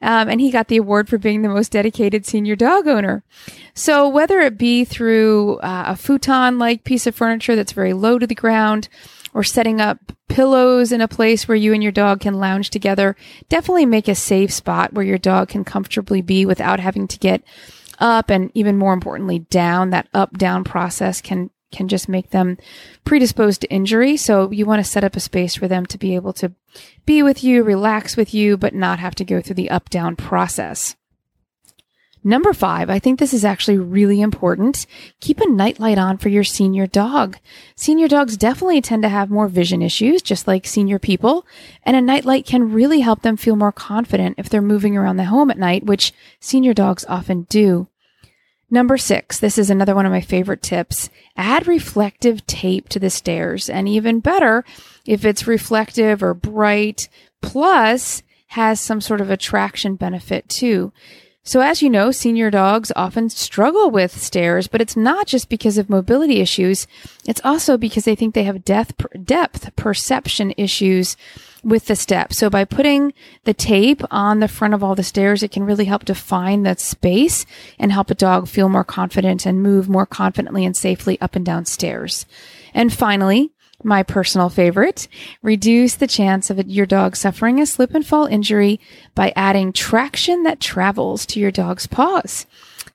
[0.00, 3.22] Um, and he got the award for being the most dedicated senior dog owner.
[3.74, 8.18] So whether it be through uh, a futon like piece of furniture that's very low
[8.18, 8.88] to the ground,
[9.34, 13.16] or setting up pillows in a place where you and your dog can lounge together.
[13.48, 17.42] Definitely make a safe spot where your dog can comfortably be without having to get
[17.98, 19.90] up and even more importantly down.
[19.90, 22.58] That up down process can can just make them
[23.04, 24.16] predisposed to injury.
[24.16, 26.52] So you want to set up a space for them to be able to
[27.06, 30.14] be with you, relax with you, but not have to go through the up down
[30.14, 30.96] process.
[32.24, 34.86] Number five, I think this is actually really important.
[35.20, 37.36] Keep a nightlight on for your senior dog.
[37.74, 41.44] Senior dogs definitely tend to have more vision issues, just like senior people,
[41.82, 45.24] and a nightlight can really help them feel more confident if they're moving around the
[45.24, 47.88] home at night, which senior dogs often do.
[48.70, 51.10] Number six, this is another one of my favorite tips.
[51.36, 54.64] Add reflective tape to the stairs, and even better,
[55.04, 57.08] if it's reflective or bright,
[57.40, 60.92] plus has some sort of attraction benefit too.
[61.44, 65.76] So as you know, senior dogs often struggle with stairs, but it's not just because
[65.76, 66.86] of mobility issues.
[67.26, 71.16] It's also because they think they have depth, depth perception issues
[71.64, 72.38] with the steps.
[72.38, 73.12] So by putting
[73.42, 76.80] the tape on the front of all the stairs, it can really help define that
[76.80, 77.44] space
[77.78, 81.44] and help a dog feel more confident and move more confidently and safely up and
[81.44, 82.24] down stairs.
[82.72, 83.50] And finally,
[83.84, 85.08] my personal favorite,
[85.42, 88.80] reduce the chance of your dog suffering a slip and fall injury
[89.14, 92.46] by adding traction that travels to your dog's paws.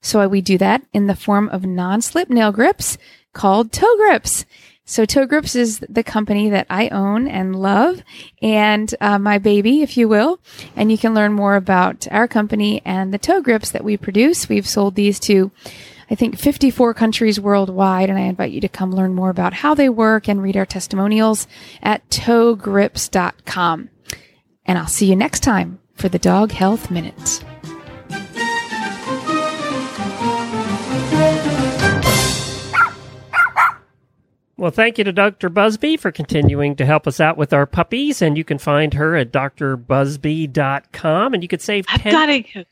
[0.01, 2.97] So we do that in the form of non-slip nail grips
[3.33, 4.45] called toe grips.
[4.89, 8.01] So Toe Grips is the company that I own and love
[8.41, 10.39] and uh, my baby, if you will.
[10.77, 14.47] And you can learn more about our company and the toe grips that we produce.
[14.47, 15.51] We've sold these to
[16.09, 19.73] I think 54 countries worldwide, and I invite you to come learn more about how
[19.73, 21.47] they work and read our testimonials
[21.81, 23.89] at toegrips.com.
[24.65, 27.43] And I'll see you next time for the Dog Health Minute.
[34.57, 35.49] Well, thank you to Dr.
[35.49, 38.23] Busby for continuing to help us out with our puppies.
[38.23, 42.65] And you can find her at drbusby.com and you could save 10- I've got to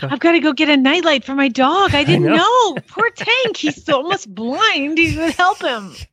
[0.00, 1.94] I've got to go get a nightlight for my dog.
[1.94, 2.72] I didn't I know.
[2.74, 2.76] know.
[2.88, 3.56] Poor Tank.
[3.56, 4.98] He's almost blind.
[4.98, 5.94] You would help him.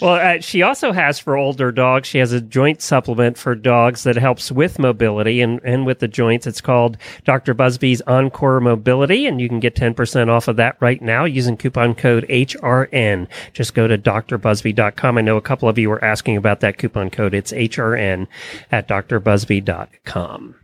[0.00, 4.04] Well, uh, she also has for older dogs, she has a joint supplement for dogs
[4.04, 6.46] that helps with mobility and, and with the joints.
[6.46, 7.52] It's called Dr.
[7.52, 11.94] Busby's Encore Mobility, and you can get 10% off of that right now using coupon
[11.94, 13.28] code HRN.
[13.52, 15.18] Just go to drbusby.com.
[15.18, 17.34] I know a couple of you were asking about that coupon code.
[17.34, 18.26] It's HRN
[18.72, 20.54] at drbusby.com.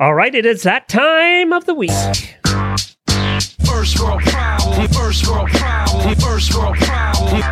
[0.00, 1.90] All right, it is that time of the week.
[3.66, 7.42] First world problem, first world problem, first world problem.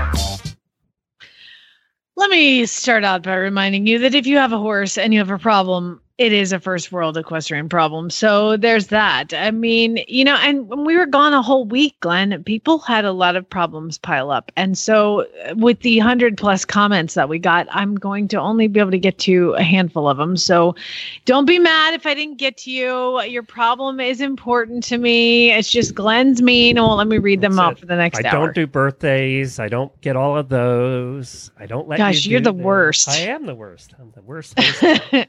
[2.17, 5.19] Let me start out by reminding you that if you have a horse and you
[5.19, 8.09] have a problem, it is a first world equestrian problem.
[8.09, 9.35] So there's that.
[9.35, 13.05] I mean, you know, and when we were gone a whole week, Glenn, people had
[13.05, 14.51] a lot of problems pile up.
[14.57, 18.67] And so uh, with the 100 plus comments that we got, I'm going to only
[18.67, 20.39] be able to get to a handful of them.
[20.39, 20.75] So
[21.27, 23.21] don't be mad if I didn't get to you.
[23.23, 25.53] Your problem is important to me.
[25.53, 26.77] It's just Glenn's mean.
[26.77, 28.47] Well, let me read them out for the next I hour.
[28.47, 29.59] don't do birthdays.
[29.59, 31.51] I don't get all of those.
[31.59, 32.63] I don't let Gosh, you you're do the them.
[32.63, 33.11] worst.
[33.11, 33.93] I am the worst.
[33.99, 34.59] I'm the worst.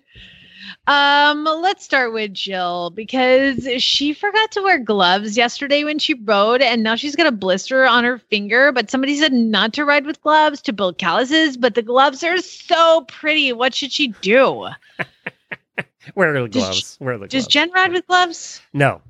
[0.87, 6.61] um, let's start with Jill because she forgot to wear gloves yesterday when she rode,
[6.61, 8.71] and now she's got a blister on her finger.
[8.71, 12.37] But somebody said not to ride with gloves to build calluses, but the gloves are
[12.39, 13.51] so pretty.
[13.53, 14.69] What should she do?
[16.15, 16.97] Wear the Does- gloves.
[17.01, 17.31] Wear the gloves.
[17.33, 17.47] Does.
[17.47, 18.61] Jen ride with gloves?
[18.73, 19.01] no,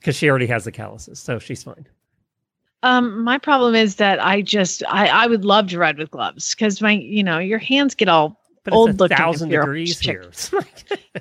[0.00, 1.86] because she already has the calluses, so she's fine.
[2.82, 6.54] Um, my problem is that I just I I would love to ride with gloves
[6.54, 10.00] because my you know your hands get all But old it's a looking thousand degrees
[10.00, 10.30] here.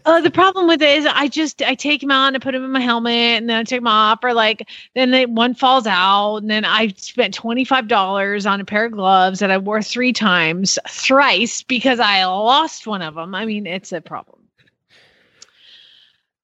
[0.06, 2.52] Uh, the problem with it is I just I take them out and I put
[2.54, 5.54] them in my helmet and then I take them off or like then they, one
[5.54, 9.52] falls out and then I spent twenty five dollars on a pair of gloves that
[9.52, 13.36] I wore three times thrice because I lost one of them.
[13.36, 14.42] I mean it's a problem.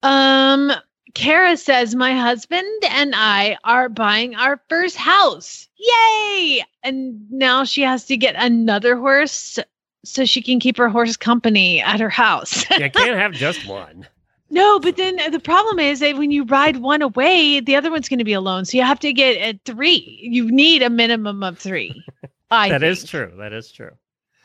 [0.03, 0.71] Um,
[1.15, 5.67] Kara says my husband and I are buying our first house.
[5.75, 6.63] Yay!
[6.83, 9.59] And now she has to get another horse
[10.03, 12.69] so she can keep her horse company at her house.
[12.71, 14.07] you can't have just one.
[14.51, 18.09] No, but then the problem is that when you ride one away, the other one's
[18.09, 18.65] going to be alone.
[18.65, 20.19] So you have to get uh, three.
[20.21, 22.03] You need a minimum of three.
[22.51, 23.31] I That is true.
[23.37, 23.91] That is true.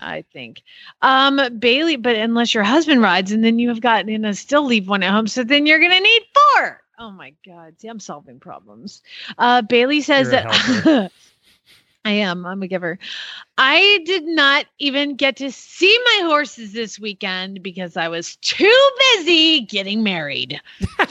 [0.00, 0.62] I think.
[1.00, 4.64] Um, Bailey, but unless your husband rides, and then you have gotten you know still
[4.64, 6.82] leave one at home, so then you're going to need four.
[6.98, 7.80] Oh my God!
[7.80, 9.02] See, I'm solving problems.
[9.38, 11.10] Uh, Bailey says that.
[12.04, 12.44] I am.
[12.44, 12.98] I'm a giver.
[13.56, 18.90] I did not even get to see my horses this weekend because I was too
[19.16, 20.60] busy getting married.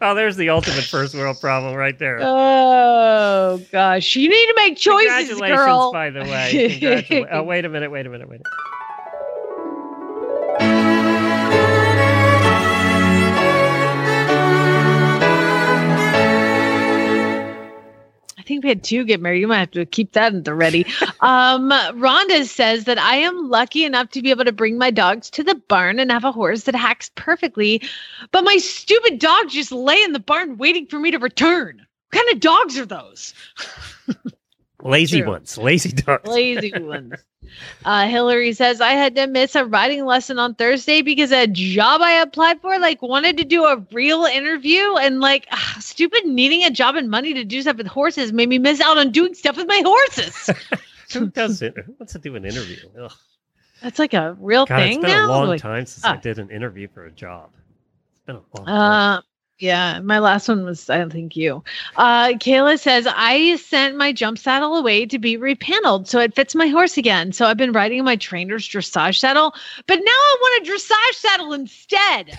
[0.00, 2.18] Oh, there's the ultimate first world problem right there.
[2.22, 5.92] Oh gosh, you need to make choices, Congratulations, girl.
[5.92, 6.68] by the way.
[6.80, 7.28] Congratulations.
[7.32, 7.90] oh, wait a minute.
[7.90, 8.28] Wait a minute.
[8.28, 8.46] Wait a minute.
[18.42, 19.38] I think we had two get married.
[19.38, 20.84] You might have to keep that at the ready.
[21.20, 25.30] um, Rhonda says that I am lucky enough to be able to bring my dogs
[25.30, 27.80] to the barn and have a horse that hacks perfectly,
[28.32, 31.86] but my stupid dogs just lay in the barn waiting for me to return.
[32.10, 33.32] What kind of dogs are those?
[34.82, 35.30] Lazy True.
[35.30, 35.56] ones.
[35.58, 36.28] Lazy dogs.
[36.28, 37.14] Lazy ones.
[37.84, 42.00] Uh, Hillary says I had to miss a riding lesson on Thursday because a job
[42.00, 46.64] I applied for like wanted to do a real interview and like ah, stupid needing
[46.64, 49.34] a job and money to do stuff with horses made me miss out on doing
[49.34, 50.50] stuff with my horses.
[51.12, 51.74] Who does it?
[51.76, 52.76] Who wants to do an interview?
[53.00, 53.12] Ugh.
[53.82, 55.26] That's like a real God, thing it's been now.
[55.26, 56.16] a long Like, time since I ah.
[56.16, 57.50] did an interview for a job.
[58.14, 59.18] It's been a long time.
[59.18, 59.20] Uh,
[59.62, 61.62] yeah, my last one was I don't think you.
[61.96, 66.54] Uh, Kayla says I sent my jump saddle away to be repaneled so it fits
[66.54, 67.32] my horse again.
[67.32, 69.54] So I've been riding my trainer's dressage saddle,
[69.86, 72.38] but now I want a dressage saddle instead.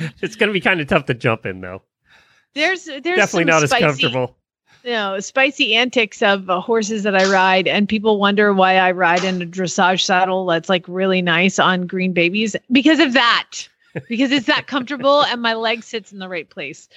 [0.22, 1.82] It's going to be kind of tough to jump in, though.
[2.54, 4.36] There's there's Definitely not as comfortable.
[4.82, 8.92] You know, spicy antics of uh, horses that I ride, and people wonder why I
[8.92, 13.68] ride in a dressage saddle that's like really nice on green babies because of that.
[14.08, 16.88] Because it's that comfortable and my leg sits in the right place.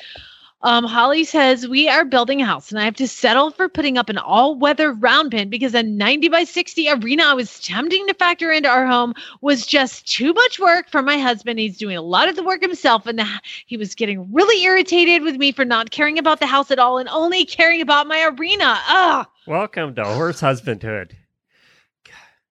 [0.64, 3.98] Um, Holly says we are building a house and I have to settle for putting
[3.98, 8.14] up an all-weather round pen because a 90 by 60 arena I was attempting to
[8.14, 11.60] factor into our home was just too much work for my husband.
[11.60, 13.28] He's doing a lot of the work himself and the,
[13.66, 16.98] he was getting really irritated with me for not caring about the house at all
[16.98, 18.80] and only caring about my arena.
[18.88, 19.28] Ugh.
[19.46, 21.12] Welcome to horse husbandhood.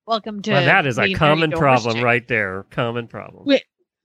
[0.07, 2.65] Welcome to Well, that is a common married to horse problem right there.
[2.65, 3.45] Common problem.
[3.47, 3.63] We-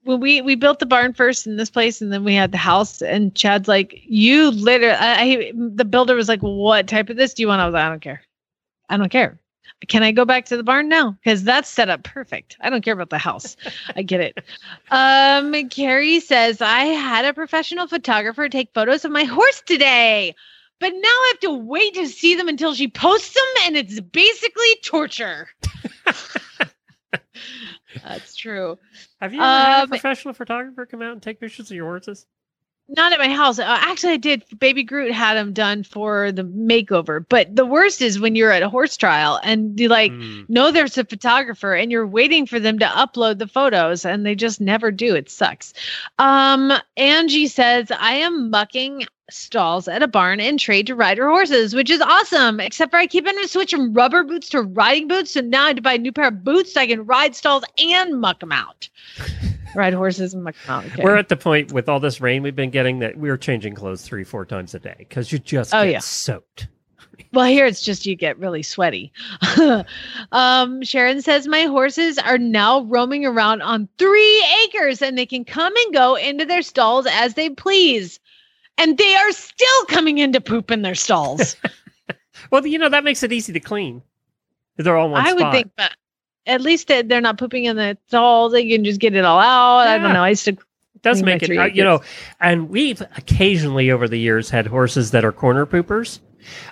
[0.08, 2.58] when we we built the barn first in this place and then we had the
[2.58, 7.18] house and chad's like you literally I, I the builder was like what type of
[7.18, 7.62] this do you want?
[7.62, 8.22] I was like i don't care.
[8.90, 9.40] I don't care.
[9.88, 11.18] Can i go back to the barn now?
[11.24, 12.58] Because that's set up perfect.
[12.62, 13.58] I don't care about the house.
[13.96, 14.38] I get it.
[14.92, 20.34] Um carrie says i had a professional photographer take photos of my horse today
[20.80, 24.00] but now i have to wait to see them until she posts them and it's
[24.00, 25.50] basically torture.
[28.04, 28.78] That's true
[29.22, 31.86] Have you ever had a Um, professional photographer come out and take pictures of your
[31.86, 32.26] horses?
[32.90, 33.60] Not at my house.
[33.60, 34.44] Uh, actually, I did.
[34.60, 37.24] Baby Groot had them done for the makeover.
[37.28, 40.50] But the worst is when you're at a horse trial and you like Mm.
[40.50, 44.36] know there's a photographer and you're waiting for them to upload the photos and they
[44.36, 45.16] just never do.
[45.16, 45.74] It sucks.
[46.18, 51.28] Um, Angie says, I am mucking stalls at a barn and trade to ride her
[51.28, 52.62] horses, which is awesome.
[52.62, 55.32] Except for I keep having to switch from rubber boots to riding boots.
[55.32, 57.36] So now I have to buy a new pair of boots so I can ride
[57.36, 58.88] stalls and muck them out.
[59.78, 60.86] ride horses muck them out.
[60.86, 61.04] Okay.
[61.04, 64.02] We're at the point with all this rain we've been getting that we're changing clothes
[64.02, 66.00] three, four times a day because you just Oh, get yeah.
[66.00, 66.68] soaked.
[67.34, 69.12] Well, here it's just you get really sweaty.
[70.32, 75.44] um, Sharon says my horses are now roaming around on three acres and they can
[75.46, 78.20] come and go into their stalls as they please.
[78.78, 81.56] And they are still coming in to poop in their stalls.
[82.52, 84.04] Well, you know that makes it easy to clean.
[84.78, 85.92] They're all one I would think, but
[86.48, 88.54] at least they- they're not pooping in the stalls.
[88.54, 89.88] They can just get it all out.
[89.88, 90.24] I don't know.
[90.24, 90.52] I used to.
[90.52, 92.02] It does make it, uh, you know,
[92.42, 96.20] and we've occasionally over the years had horses that are corner poopers.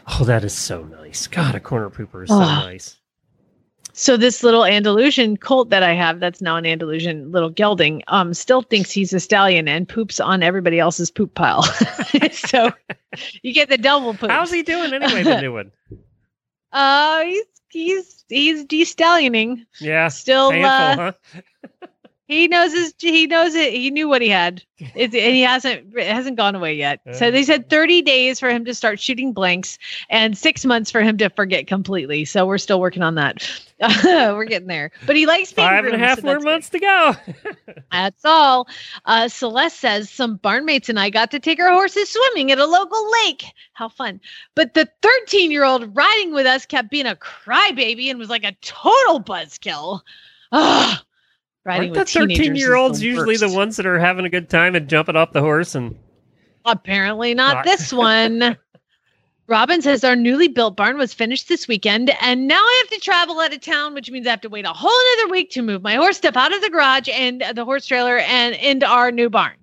[0.08, 1.28] Oh, that is so nice.
[1.28, 2.40] God, a corner pooper is so Oh.
[2.40, 2.98] nice.
[3.94, 8.34] So this little Andalusian colt that I have, that's now an Andalusian little gelding, um,
[8.34, 11.64] still thinks he's a stallion and poops on everybody else's poop pile.
[12.32, 12.72] so
[13.44, 14.32] you get the double poop.
[14.32, 15.72] How's he doing anyway, the new one?
[16.72, 19.66] Uh, he's he's he's de-stallioning.
[19.80, 20.08] Yeah.
[20.10, 21.40] Still, painful, uh, huh?
[22.28, 22.94] He knows his.
[22.98, 23.72] He knows it.
[23.72, 24.64] He knew what he had.
[24.80, 25.96] It's, and he hasn't.
[25.96, 27.00] It hasn't gone away yet.
[27.14, 29.78] So they said 30 days for him to start shooting blanks,
[30.10, 32.26] and six months for him to forget completely.
[32.26, 33.48] So we're still working on that.
[34.04, 34.92] we're getting there.
[35.06, 36.50] But he likes being Five and a half so more that's good.
[36.52, 37.16] months to go.
[37.92, 38.68] That's all.
[39.06, 42.66] Uh, Celeste says some barnmates and I got to take our horses swimming at a
[42.66, 43.44] local lake.
[43.74, 44.22] How fun.
[44.56, 48.46] But the 13 year old riding with us kept being a crybaby and was like
[48.46, 50.02] a total buzzkill.
[50.52, 51.00] Ugh.
[51.66, 53.98] Riding Aren't the with teenagers 13 is year olds the usually the ones that are
[53.98, 55.98] having a good time and jumping off the horse and
[56.64, 58.58] Apparently not Not- this one.
[59.48, 63.04] Robin says our newly built barn was finished this weekend, and now I have to
[63.04, 65.62] travel out of town, which means I have to wait a whole another week to
[65.62, 69.12] move my horse stuff out of the garage and the horse trailer and into our
[69.12, 69.58] new barn.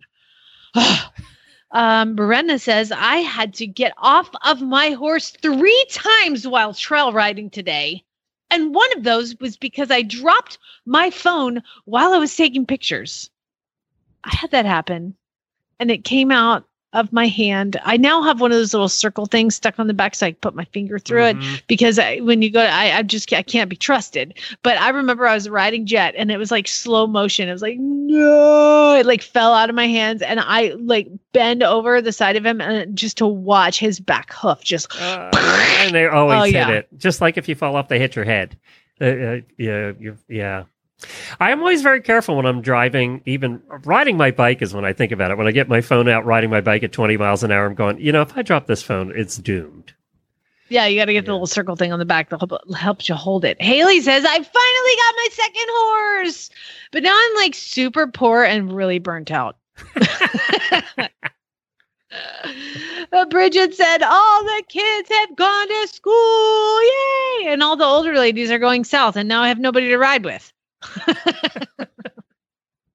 [1.73, 2.17] um,
[2.59, 8.05] says I had to get off of my horse three times while trail riding today.
[8.51, 13.31] And one of those was because I dropped my phone while I was taking pictures.
[14.25, 15.17] I had that happen
[15.81, 17.81] and it came out of my hand.
[17.85, 20.33] I now have one of those little circle things stuck on the back so I
[20.33, 21.63] put my finger through it Mhm.
[21.67, 24.35] because I, when you go, I, I just I can't be trusted.
[24.63, 27.49] But I remember I was riding jet and it was like slow motion.
[27.49, 31.63] It was like no, it like fell out of my hands and I like bend
[31.63, 34.95] over the side of him and just to watch his back hoof just.
[35.01, 35.31] Uh,
[35.79, 36.69] and they always Oh, hit yeah.
[36.71, 36.89] it.
[36.99, 38.57] Just like if you fall off, they hit your head.
[39.01, 40.17] Uh, uh, yeah, you
[41.03, 41.37] yeah.
[41.41, 43.23] I'm always very careful when I'm driving.
[43.27, 45.39] Even riding my bike is when I think about it.
[45.39, 47.75] When I get my phone out, riding my bike at 20 miles an hour, I'm
[47.75, 48.01] going.
[48.01, 49.93] You know, if I drop this phone, it's doomed.
[50.69, 53.15] Yeah, you got to get the little circle thing on the back that helps you
[53.15, 53.61] hold it.
[53.61, 56.51] Haley says, I finally got my second horse,
[56.93, 59.57] but now I'm like super poor and really burnt out.
[63.13, 66.83] Uh, Bridget said, All the kids have gone to school.
[66.83, 67.53] Yay.
[67.53, 70.25] And all the older ladies are going south, and now I have nobody to ride
[70.25, 70.53] with.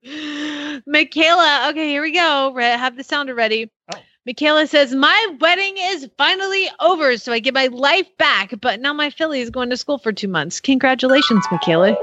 [0.86, 2.56] Michaela, okay, here we go.
[2.58, 3.72] Have the sounder ready.
[3.94, 4.00] Oh.
[4.26, 8.92] Michaela says, My wedding is finally over, so I get my life back, but now
[8.94, 10.60] my filly is going to school for two months.
[10.60, 11.96] Congratulations, Michaela.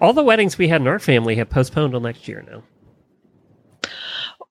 [0.00, 2.62] All the weddings we had in our family have postponed till next year now.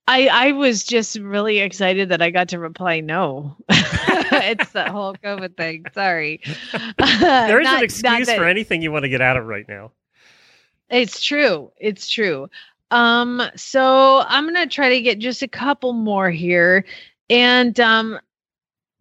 [0.08, 3.58] I, I was just really excited that I got to reply no.
[3.70, 5.86] it's the whole COVID thing.
[5.94, 6.42] Sorry.
[6.98, 9.68] There is Not- an excuse that- for anything you want to get out of right
[9.68, 9.92] now.
[10.90, 11.72] It's true.
[11.78, 12.50] It's true.
[12.92, 16.86] Um, so I'm gonna try to get just a couple more here,
[17.30, 18.18] and um,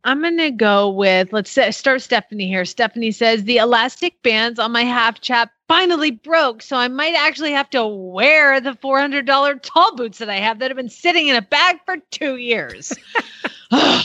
[0.02, 2.64] I'm gonna go with let's say, start Stephanie here.
[2.64, 7.52] Stephanie says the elastic bands on my half chap finally broke, so I might actually
[7.52, 11.36] have to wear the $400 tall boots that I have that have been sitting in
[11.36, 12.92] a bag for two years.
[13.70, 14.04] uh,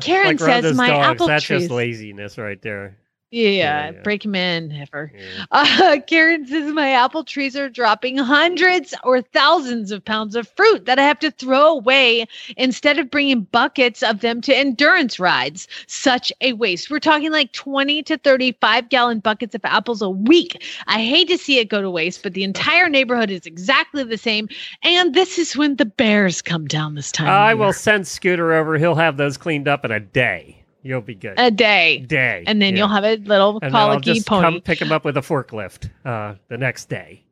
[0.00, 1.62] Karen Like says my dogs, apple That's trees.
[1.62, 2.96] just laziness right there.
[3.30, 4.02] Yeah, Yeah, yeah.
[4.02, 5.12] break him in, heifer.
[5.14, 5.44] Yeah.
[5.50, 10.84] Uh, Karen says my apple trees are dropping hundreds or thousands of pounds of fruit
[10.86, 12.26] that I have to throw away
[12.56, 15.68] instead of bringing buckets of them to endurance rides.
[15.86, 16.90] Such a waste.
[16.90, 20.62] We're talking like 20 to 35 gallon buckets of apples a week.
[20.86, 24.18] I hate to see it go to waste, but the entire neighborhood is exactly the
[24.18, 24.48] same.
[24.82, 27.28] And this is when the bears come down this time.
[27.28, 28.78] I will send Scooter over.
[28.78, 30.57] He'll have those cleaned up in a day.
[30.82, 31.34] You'll be good.
[31.36, 32.44] a day, day.
[32.46, 32.78] and then yeah.
[32.78, 34.42] you'll have a little and then I'll just pony.
[34.42, 37.24] come pick him up with a forklift uh, the next day.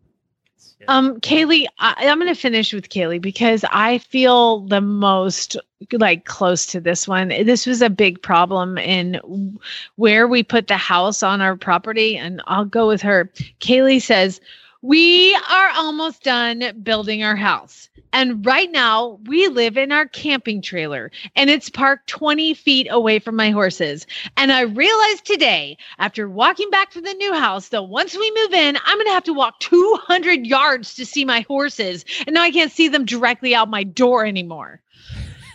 [0.80, 0.86] Yeah.
[0.88, 5.56] Um, Kaylee, I, I'm going to finish with Kaylee because I feel the most
[5.92, 7.28] like close to this one.
[7.28, 9.58] This was a big problem in
[9.96, 13.30] where we put the house on our property, and I'll go with her.
[13.60, 14.40] Kaylee says,
[14.82, 17.88] We are almost done building our house.
[18.12, 23.18] And right now, we live in our camping trailer and it's parked 20 feet away
[23.18, 24.06] from my horses.
[24.36, 28.52] And I realized today, after walking back from the new house, that once we move
[28.52, 32.04] in, I'm going to have to walk 200 yards to see my horses.
[32.26, 34.80] And now I can't see them directly out my door anymore.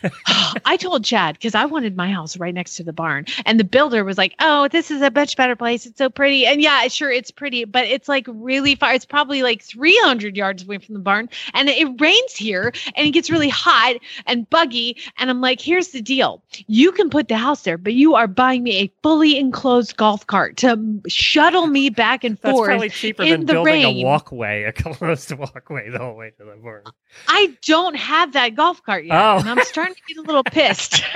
[0.65, 3.63] I told Chad because I wanted my house right next to the barn, and the
[3.63, 5.85] builder was like, "Oh, this is a much better place.
[5.85, 8.93] It's so pretty." And yeah, sure, it's pretty, but it's like really far.
[8.93, 13.11] It's probably like 300 yards away from the barn, and it rains here, and it
[13.11, 13.95] gets really hot
[14.25, 14.97] and buggy.
[15.17, 18.27] And I'm like, "Here's the deal: you can put the house there, but you are
[18.27, 22.89] buying me a fully enclosed golf cart to shuttle me back and That's forth." probably
[22.89, 24.03] cheaper in than the building rain.
[24.03, 26.83] a walkway, a closed walkway the whole way to the barn.
[27.27, 29.37] I don't have that golf cart yet, Oh.
[29.39, 31.03] and I'm starting to get a little pissed.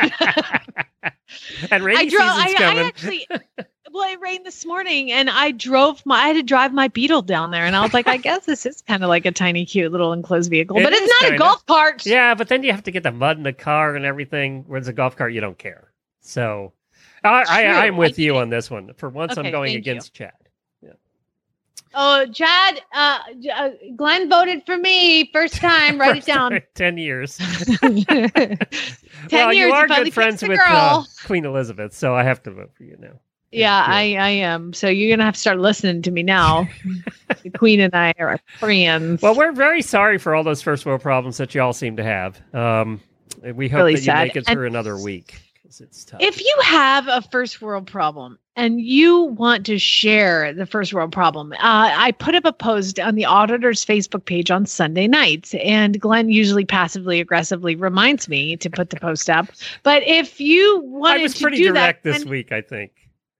[1.71, 2.31] and rainy I drove.
[2.31, 2.83] season's I, coming.
[2.83, 3.27] I actually.
[3.91, 6.15] Well, it rained this morning, and I drove my.
[6.17, 8.65] I had to drive my Beetle down there, and I was like, I guess this
[8.65, 11.35] is kind of like a tiny, cute little enclosed vehicle, It but it's not kinda.
[11.35, 12.05] a golf cart.
[12.05, 14.65] yeah, but then you have to get the mud in the car and everything.
[14.67, 15.91] Whereas a golf cart, you don't care.
[16.19, 16.73] So
[17.23, 18.93] I, I, I'm with you on this one.
[18.97, 19.91] For once, I'm going thank you.
[19.91, 20.33] against Chad.
[21.97, 23.19] Oh, Chad, uh,
[23.55, 25.97] uh, Glenn voted for me first time.
[25.99, 26.51] Write it down.
[26.51, 27.37] time, Ten years.
[27.79, 28.57] Ten
[29.31, 29.67] well, years.
[29.69, 30.67] you are good friends with girl.
[30.67, 33.19] uh, Queen Elizabeth, so I have to vote for you now.
[33.51, 33.85] yeah, yeah.
[33.87, 34.73] I, I am.
[34.73, 36.67] So you're gonna have to start listening to me now.
[37.43, 39.21] the Queen and I are friends.
[39.21, 42.03] Well, we're very sorry for all those first world problems that you all seem to
[42.03, 42.41] have.
[42.53, 42.99] Um,
[43.53, 44.27] we hope Really that you sad.
[44.27, 46.21] make it And- through another week because it's tough.
[46.21, 51.11] If you have a first world problem and you want to share the first world
[51.11, 55.53] problem, uh, I put up a post on the auditor's Facebook page on Sunday nights,
[55.55, 59.47] and Glenn usually passively aggressively reminds me to put the post up.
[59.83, 62.61] But if you wanted I was to pretty do direct that, this then- week, I
[62.61, 62.91] think.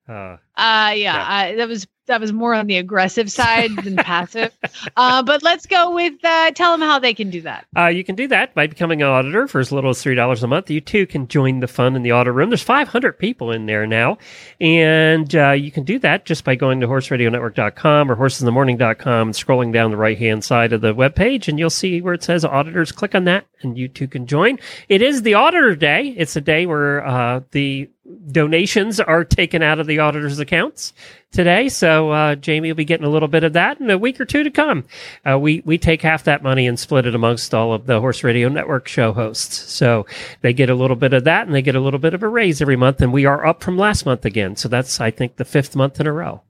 [0.08, 4.52] Uh, Uh, yeah, I, that was that was more on the aggressive side than passive.
[4.98, 7.66] Uh, but let's go with uh, tell them how they can do that.
[7.76, 10.44] Uh, you can do that by becoming an auditor for as little as three dollars
[10.44, 10.70] a month.
[10.70, 12.50] You too can join the fun in the audit room.
[12.50, 14.18] There's 500 people in there now,
[14.62, 19.74] and uh, you can do that just by going to horseradionetwork.com or horsesinthemorning.com, and scrolling
[19.74, 22.92] down the right hand side of the webpage, and you'll see where it says auditors.
[22.92, 24.60] Click on that, and you two can join.
[24.88, 26.14] It is the auditor day.
[26.18, 27.90] It's a day where uh, the
[28.32, 30.94] donations are taken out of the auditors' accounts
[31.32, 31.70] today.
[31.70, 34.26] So uh, Jamie will be getting a little bit of that in a week or
[34.26, 34.86] two to come.
[35.30, 38.24] Uh, we we take half that money and split it amongst all of the Horse
[38.24, 39.72] Radio Network show hosts.
[39.72, 40.06] So
[40.42, 42.28] they get a little bit of that, and they get a little bit of a
[42.28, 43.02] raise every month.
[43.02, 44.56] And we are up from last month again.
[44.56, 46.42] So that's I think the fifth month in a row.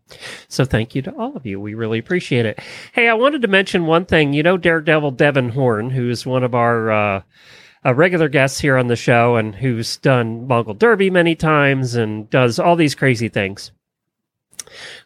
[0.47, 1.59] So thank you to all of you.
[1.59, 2.59] We really appreciate it.
[2.93, 4.33] Hey, I wanted to mention one thing.
[4.33, 7.21] You know, Daredevil Devan Horn, who is one of our uh,
[7.85, 12.27] a regular guests here on the show and who's done Mongol Derby many times and
[12.31, 13.71] does all these crazy things.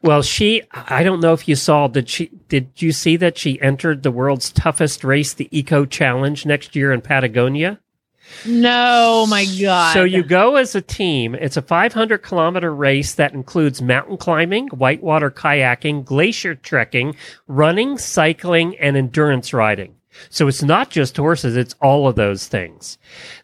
[0.02, 3.62] Well, she, I don't know if you saw, did she, did you see that she
[3.62, 7.80] entered the world's toughest race, the Eco Challenge next year in Patagonia?
[8.46, 9.94] No, my God.
[9.94, 11.36] So you go as a team.
[11.36, 17.16] It's a 500 kilometer race that includes mountain climbing, whitewater kayaking, glacier trekking,
[17.48, 19.96] running, cycling, and endurance riding.
[20.30, 22.98] So it's not just horses, it's all of those things.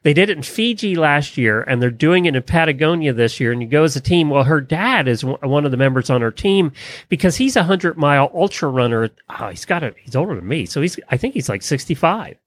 [0.03, 3.51] They did it in Fiji last year and they're doing it in Patagonia this year.
[3.51, 4.29] And you go as a team.
[4.29, 6.71] Well, her dad is one one of the members on her team
[7.07, 9.09] because he's a hundred mile ultra runner.
[9.29, 10.65] Oh, he's got a, he's older than me.
[10.65, 12.37] So he's, I think he's like 65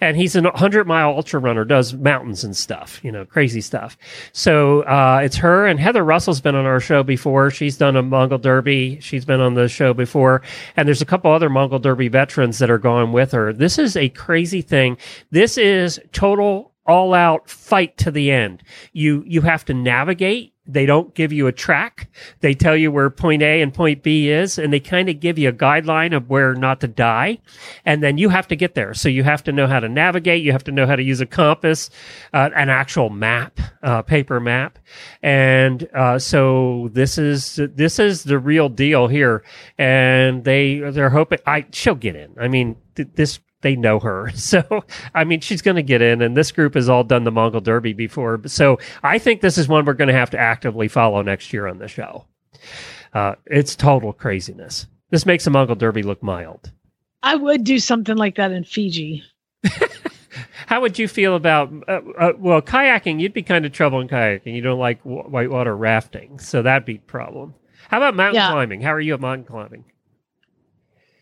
[0.00, 3.96] and he's a hundred mile ultra runner, does mountains and stuff, you know, crazy stuff.
[4.32, 7.50] So uh, it's her and Heather Russell's been on our show before.
[7.50, 8.98] She's done a Mongol Derby.
[9.00, 10.42] She's been on the show before,
[10.76, 13.52] and there's a couple other Mongol Derby veterans that are going with her.
[13.52, 14.96] This is a crazy thing.
[15.30, 18.62] This is total all out fight to the end.
[18.92, 20.51] You you have to navigate.
[20.64, 22.08] They don't give you a track.
[22.38, 25.36] They tell you where point A and point B is, and they kind of give
[25.36, 27.38] you a guideline of where not to die.
[27.84, 28.94] And then you have to get there.
[28.94, 30.44] So you have to know how to navigate.
[30.44, 31.90] You have to know how to use a compass,
[32.32, 34.78] uh, an actual map, uh, paper map.
[35.20, 39.42] And uh, so this is this is the real deal here.
[39.78, 42.36] And they they're hoping I she'll get in.
[42.40, 44.30] I mean th- this they know her.
[44.36, 44.84] So,
[45.14, 47.60] I mean, she's going to get in, and this group has all done the Mongol
[47.60, 48.40] Derby before.
[48.46, 51.66] So, I think this is one we're going to have to actively follow next year
[51.66, 52.26] on the show.
[53.14, 54.86] Uh, it's total craziness.
[55.10, 56.70] This makes the Mongol Derby look mild.
[57.22, 59.22] I would do something like that in Fiji.
[60.66, 63.20] How would you feel about uh, uh, well kayaking?
[63.20, 64.54] You'd be kind of trouble in kayaking.
[64.54, 67.54] You don't like w- whitewater rafting, so that'd be a problem.
[67.88, 68.50] How about mountain Yeah.
[68.50, 68.80] climbing?
[68.80, 69.84] How are you at mountain climbing?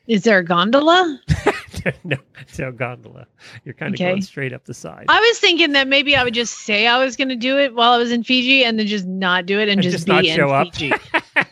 [0.06, 1.20] Is there a gondola?
[2.04, 2.16] no,
[2.58, 3.26] no gondola.
[3.64, 4.10] You're kind of Okay.
[4.10, 5.06] going straight up the side.
[5.08, 7.74] I was thinking that maybe I would just say I was going to do it
[7.74, 10.06] while I was in Fiji and then just not do it and, And just, just
[10.06, 10.68] be not show up.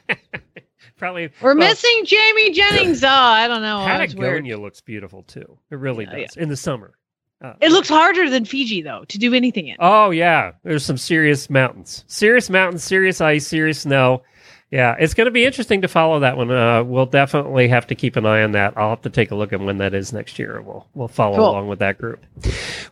[0.97, 3.05] Probably We're well, missing Jamie Jennings.
[3.05, 3.85] Oh, I don't know.
[3.87, 5.59] Patagonia looks beautiful too.
[5.71, 6.95] It really Yeah, does in the summer.
[7.41, 9.77] Uh, It looks harder than Fiji though to do anything in.
[9.79, 14.23] Oh yeah, there's some serious mountains, serious mountains, serious ice, serious snow.
[14.71, 16.51] Yeah, it's going to be interesting to follow that one.
[16.51, 18.75] Uh, we'll definitely have to keep an eye on that.
[18.77, 20.61] I'll have to take a look at when that is next year.
[20.61, 21.51] We'll we'll follow Cool.
[21.51, 22.23] along with that group.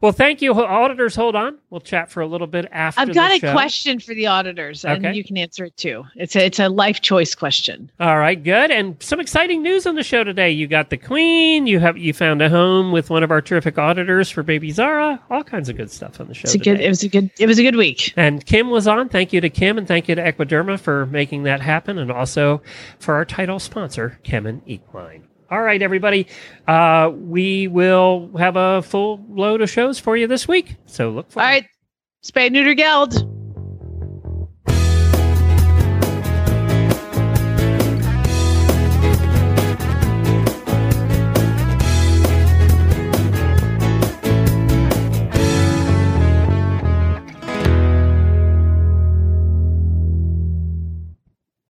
[0.00, 1.14] Well, thank you, auditors.
[1.16, 3.02] Hold on, we'll chat for a little bit after.
[3.02, 3.52] I've got the a show.
[3.52, 5.14] question for the auditors, and Okay.
[5.16, 6.04] you can answer it too.
[6.16, 7.90] It's a it's a life choice question.
[8.00, 8.70] All right, good.
[8.70, 10.50] And some exciting news on the show today.
[10.50, 11.66] You got the Queen.
[11.66, 15.20] You have you found a home with one of our terrific auditors for baby Zara.
[15.30, 16.44] All kinds of good stuff on the show.
[16.44, 16.70] It's a today.
[16.76, 16.80] good.
[16.80, 17.30] It was a good.
[17.38, 18.14] It was a good week.
[18.16, 19.10] And Kim was on.
[19.10, 22.62] Thank you to Kim and thank you to Equiderma for making that happen and also
[22.98, 25.24] for our title sponsor, Kemin Equine.
[25.51, 26.26] All right, everybody.
[26.66, 30.76] Uh, we will have a full load of shows for you this week.
[30.86, 31.66] So look for All right,
[32.24, 33.35] spay neuter geld.